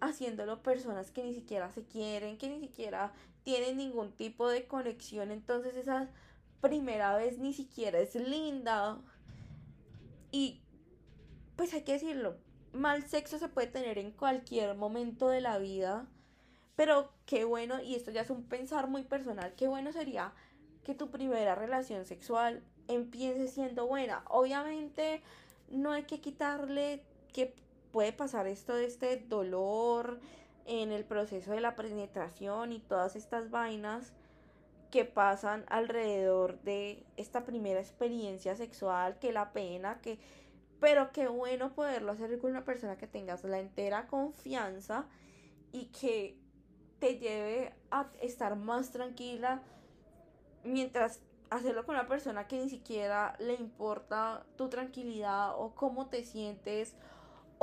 haciéndolo 0.00 0.62
personas 0.62 1.10
que 1.10 1.22
ni 1.22 1.34
siquiera 1.34 1.70
se 1.70 1.84
quieren, 1.84 2.38
que 2.38 2.48
ni 2.48 2.58
siquiera 2.60 3.12
tienen 3.44 3.76
ningún 3.76 4.12
tipo 4.12 4.48
de 4.48 4.66
conexión. 4.66 5.30
Entonces 5.30 5.76
esa 5.76 6.10
primera 6.60 7.16
vez 7.16 7.38
ni 7.38 7.52
siquiera 7.52 7.98
es 8.00 8.14
linda. 8.16 8.98
Y 10.32 10.62
pues 11.56 11.72
hay 11.74 11.82
que 11.82 11.92
decirlo, 11.92 12.36
mal 12.72 13.06
sexo 13.08 13.38
se 13.38 13.48
puede 13.48 13.68
tener 13.68 13.98
en 13.98 14.10
cualquier 14.10 14.74
momento 14.74 15.28
de 15.28 15.40
la 15.40 15.58
vida, 15.58 16.08
pero 16.74 17.12
qué 17.26 17.44
bueno, 17.44 17.80
y 17.80 17.94
esto 17.94 18.10
ya 18.10 18.22
es 18.22 18.30
un 18.30 18.42
pensar 18.44 18.88
muy 18.88 19.04
personal, 19.04 19.54
qué 19.56 19.68
bueno 19.68 19.92
sería 19.92 20.32
que 20.82 20.94
tu 20.94 21.10
primera 21.10 21.54
relación 21.54 22.04
sexual 22.04 22.64
empiece 22.88 23.46
siendo 23.48 23.86
buena. 23.86 24.24
Obviamente 24.28 25.22
no 25.70 25.92
hay 25.92 26.02
que 26.02 26.20
quitarle 26.20 27.02
que 27.32 27.54
puede 27.92 28.12
pasar 28.12 28.46
esto 28.48 28.74
de 28.74 28.86
este 28.86 29.16
dolor 29.18 30.18
en 30.66 30.92
el 30.92 31.04
proceso 31.04 31.52
de 31.52 31.60
la 31.60 31.76
penetración 31.76 32.72
y 32.72 32.78
todas 32.80 33.16
estas 33.16 33.50
vainas 33.50 34.12
que 34.90 35.04
pasan 35.04 35.64
alrededor 35.68 36.60
de 36.60 37.04
esta 37.16 37.44
primera 37.44 37.80
experiencia 37.80 38.56
sexual, 38.56 39.18
que 39.18 39.32
la 39.32 39.52
pena, 39.52 40.00
que 40.00 40.18
pero 40.80 41.12
qué 41.12 41.28
bueno 41.28 41.72
poderlo 41.72 42.12
hacer 42.12 42.38
con 42.38 42.50
una 42.50 42.64
persona 42.64 42.96
que 42.96 43.06
tengas 43.06 43.42
la 43.44 43.58
entera 43.58 44.06
confianza 44.06 45.06
y 45.72 45.86
que 45.86 46.36
te 46.98 47.18
lleve 47.18 47.72
a 47.90 48.06
estar 48.20 48.54
más 48.56 48.90
tranquila 48.90 49.62
mientras 50.62 51.20
hacerlo 51.50 51.84
con 51.86 51.94
una 51.94 52.06
persona 52.06 52.46
que 52.46 52.58
ni 52.58 52.68
siquiera 52.68 53.36
le 53.38 53.54
importa 53.54 54.44
tu 54.56 54.68
tranquilidad 54.68 55.58
o 55.58 55.74
cómo 55.74 56.06
te 56.06 56.24
sientes 56.24 56.94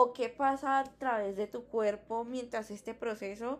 o 0.01 0.13
qué 0.13 0.29
pasa 0.29 0.79
a 0.79 0.83
través 0.83 1.37
de 1.37 1.45
tu 1.45 1.63
cuerpo 1.65 2.23
mientras 2.23 2.71
este 2.71 2.95
proceso 2.95 3.59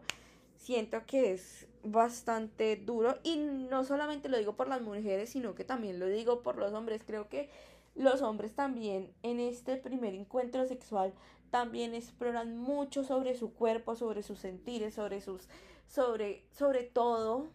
siento 0.57 1.05
que 1.05 1.33
es 1.33 1.67
bastante 1.83 2.75
duro. 2.77 3.17
Y 3.23 3.37
no 3.37 3.83
solamente 3.83 4.27
lo 4.27 4.37
digo 4.37 4.55
por 4.55 4.67
las 4.67 4.81
mujeres 4.81 5.29
sino 5.29 5.53
que 5.53 5.63
también 5.63 5.99
lo 5.99 6.07
digo 6.07 6.41
por 6.41 6.57
los 6.57 6.73
hombres. 6.73 7.03
Creo 7.05 7.29
que 7.29 7.49
los 7.93 8.21
hombres 8.21 8.55
también 8.55 9.13
en 9.21 9.39
este 9.39 9.77
primer 9.77 10.15
encuentro 10.15 10.65
sexual 10.65 11.13
también 11.51 11.93
exploran 11.93 12.57
mucho 12.57 13.03
sobre 13.03 13.35
su 13.35 13.53
cuerpo, 13.53 13.95
sobre 13.95 14.23
sus 14.23 14.39
sentires, 14.39 14.95
sobre 14.95 15.21
sus 15.21 15.47
sobre 15.87 16.45
sobre 16.51 16.83
todo 16.83 17.49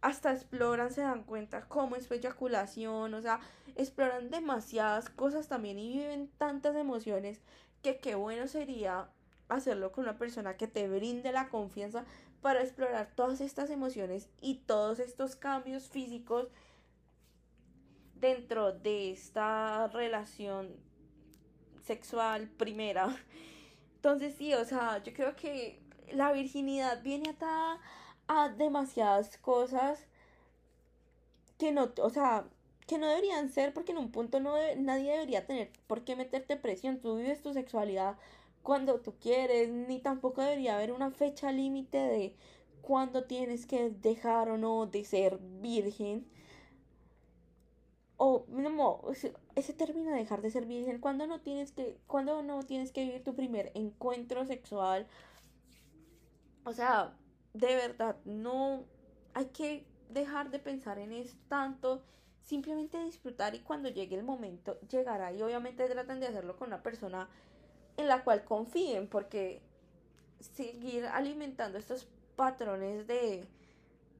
hasta 0.00 0.32
exploran, 0.32 0.92
se 0.92 1.00
dan 1.00 1.24
cuenta 1.24 1.66
cómo 1.66 1.96
es 1.96 2.04
su 2.04 2.12
eyaculación, 2.12 3.14
o 3.14 3.22
sea, 3.22 3.40
exploran 3.74 4.28
demasiadas 4.28 5.08
cosas 5.08 5.48
también 5.48 5.78
y 5.78 5.88
viven 5.96 6.28
tantas 6.36 6.76
emociones 6.76 7.40
que 7.84 7.98
qué 7.98 8.14
bueno 8.14 8.48
sería 8.48 9.10
hacerlo 9.48 9.92
con 9.92 10.04
una 10.04 10.16
persona 10.18 10.56
que 10.56 10.66
te 10.66 10.88
brinde 10.88 11.30
la 11.32 11.50
confianza 11.50 12.04
para 12.40 12.62
explorar 12.62 13.12
todas 13.14 13.42
estas 13.42 13.68
emociones 13.68 14.30
y 14.40 14.56
todos 14.66 14.98
estos 14.98 15.36
cambios 15.36 15.88
físicos 15.88 16.48
dentro 18.14 18.72
de 18.72 19.12
esta 19.12 19.86
relación 19.88 20.74
sexual 21.84 22.48
primera. 22.48 23.14
Entonces 23.96 24.34
sí, 24.34 24.54
o 24.54 24.64
sea, 24.64 25.02
yo 25.02 25.12
creo 25.12 25.36
que 25.36 25.82
la 26.10 26.32
virginidad 26.32 27.02
viene 27.02 27.30
atada 27.30 27.80
a 28.28 28.48
demasiadas 28.48 29.36
cosas 29.36 30.06
que 31.58 31.70
no, 31.70 31.92
o 31.98 32.08
sea, 32.08 32.46
que 32.86 32.98
no 32.98 33.06
deberían 33.08 33.48
ser 33.50 33.72
porque 33.72 33.92
en 33.92 33.98
un 33.98 34.10
punto 34.10 34.40
no 34.40 34.54
nadie 34.76 35.12
debería 35.12 35.46
tener 35.46 35.70
por 35.86 36.04
qué 36.04 36.16
meterte 36.16 36.56
presión. 36.56 37.00
Tú 37.00 37.16
vives 37.16 37.42
tu 37.42 37.52
sexualidad 37.52 38.16
cuando 38.62 39.00
tú 39.00 39.14
quieres, 39.20 39.70
ni 39.70 40.00
tampoco 40.00 40.42
debería 40.42 40.76
haber 40.76 40.92
una 40.92 41.10
fecha 41.10 41.52
límite 41.52 41.98
de 41.98 42.34
cuándo 42.82 43.24
tienes 43.24 43.66
que 43.66 43.90
dejar 43.90 44.48
o 44.50 44.58
no 44.58 44.86
de 44.86 45.04
ser 45.04 45.38
virgen. 45.60 46.26
O 48.16 48.46
no, 48.48 49.02
ese 49.54 49.72
término 49.74 50.12
de 50.12 50.18
dejar 50.18 50.40
de 50.40 50.50
ser 50.50 50.66
virgen, 50.66 51.00
cuando 51.00 51.26
no 51.26 51.40
tienes 51.40 51.72
que, 51.72 51.98
cuando 52.06 52.42
no 52.42 52.62
tienes 52.62 52.92
que 52.92 53.04
vivir 53.04 53.22
tu 53.24 53.34
primer 53.34 53.70
encuentro 53.74 54.46
sexual. 54.46 55.06
O 56.64 56.72
sea, 56.72 57.14
de 57.52 57.74
verdad, 57.74 58.16
no 58.24 58.84
hay 59.34 59.46
que 59.46 59.86
dejar 60.08 60.50
de 60.50 60.58
pensar 60.58 60.98
en 60.98 61.12
eso 61.12 61.36
tanto, 61.48 62.02
simplemente 62.44 63.02
disfrutar 63.02 63.54
y 63.54 63.60
cuando 63.60 63.88
llegue 63.88 64.16
el 64.16 64.22
momento 64.22 64.78
llegará 64.88 65.32
y 65.32 65.42
obviamente 65.42 65.88
traten 65.88 66.20
de 66.20 66.26
hacerlo 66.26 66.56
con 66.56 66.68
una 66.68 66.82
persona 66.82 67.28
en 67.96 68.06
la 68.06 68.22
cual 68.22 68.44
confíen 68.44 69.08
porque 69.08 69.62
seguir 70.40 71.06
alimentando 71.06 71.78
estos 71.78 72.06
patrones 72.36 73.06
de 73.06 73.46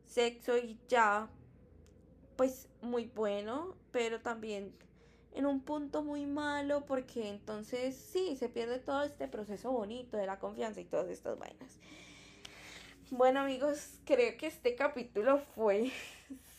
sexo 0.06 0.56
y 0.56 0.78
ya 0.88 1.28
pues 2.37 2.68
muy 2.80 3.06
bueno 3.14 3.74
pero 3.92 4.20
también 4.20 4.72
en 5.34 5.46
un 5.46 5.60
punto 5.60 6.02
muy 6.02 6.24
malo 6.24 6.87
porque 6.87 7.28
entonces 7.28 7.94
sí 7.94 8.37
se 8.37 8.48
pierde 8.48 8.78
todo 8.78 9.02
este 9.02 9.28
proceso 9.28 9.70
bonito 9.70 10.16
de 10.16 10.26
la 10.26 10.38
confianza 10.38 10.80
y 10.80 10.84
todas 10.84 11.08
estas 11.08 11.38
vainas. 11.38 11.78
Bueno 13.10 13.40
amigos, 13.40 13.98
creo 14.06 14.37
que 14.38 14.46
este 14.46 14.76
capítulo 14.76 15.38
fue 15.54 15.92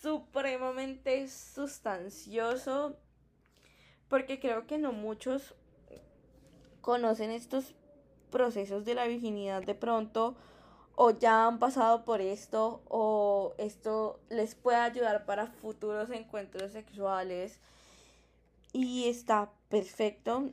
supremamente 0.05 1.27
sustancioso 1.27 2.95
porque 4.07 4.39
creo 4.39 4.67
que 4.67 4.77
no 4.77 4.91
muchos 4.91 5.55
conocen 6.81 7.31
estos 7.31 7.73
procesos 8.29 8.85
de 8.85 8.93
la 8.93 9.07
virginidad 9.07 9.63
de 9.63 9.73
pronto 9.73 10.35
o 10.93 11.09
ya 11.09 11.47
han 11.47 11.57
pasado 11.57 12.05
por 12.05 12.21
esto 12.21 12.83
o 12.87 13.55
esto 13.57 14.19
les 14.29 14.53
puede 14.53 14.77
ayudar 14.77 15.25
para 15.25 15.47
futuros 15.47 16.11
encuentros 16.11 16.73
sexuales 16.73 17.59
y 18.73 19.09
está 19.09 19.49
perfecto 19.69 20.51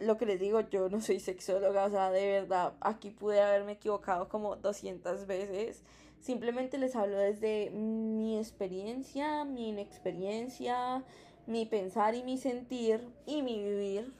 lo 0.00 0.18
que 0.18 0.26
les 0.26 0.38
digo, 0.38 0.60
yo 0.60 0.90
no 0.90 1.00
soy 1.00 1.18
sexóloga, 1.18 1.86
o 1.86 1.90
sea, 1.90 2.10
de 2.10 2.26
verdad, 2.26 2.74
aquí 2.82 3.08
pude 3.08 3.40
haberme 3.40 3.72
equivocado 3.72 4.28
como 4.28 4.56
200 4.56 5.26
veces. 5.26 5.82
Simplemente 6.26 6.76
les 6.76 6.96
hablo 6.96 7.18
desde 7.18 7.70
mi 7.70 8.36
experiencia, 8.36 9.44
mi 9.44 9.68
inexperiencia, 9.68 11.04
mi 11.46 11.66
pensar 11.66 12.16
y 12.16 12.24
mi 12.24 12.36
sentir 12.36 13.08
y 13.26 13.42
mi 13.42 13.62
vivir. 13.62 14.12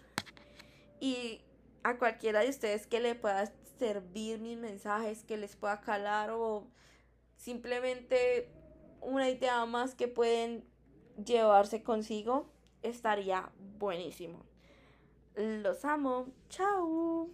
Y 1.00 1.40
a 1.82 1.98
cualquiera 1.98 2.42
de 2.42 2.50
ustedes 2.50 2.86
que 2.86 3.00
le 3.00 3.16
pueda 3.16 3.52
servir 3.80 4.38
mis 4.38 4.56
mensajes, 4.56 5.24
que 5.24 5.36
les 5.36 5.56
pueda 5.56 5.80
calar 5.80 6.30
o 6.30 6.68
simplemente 7.38 8.52
una 9.00 9.28
idea 9.28 9.66
más 9.66 9.96
que 9.96 10.06
pueden 10.06 10.64
llevarse 11.16 11.82
consigo, 11.82 12.48
estaría 12.82 13.50
buenísimo. 13.80 14.46
Los 15.34 15.84
amo. 15.84 16.28
Chao. 16.50 17.30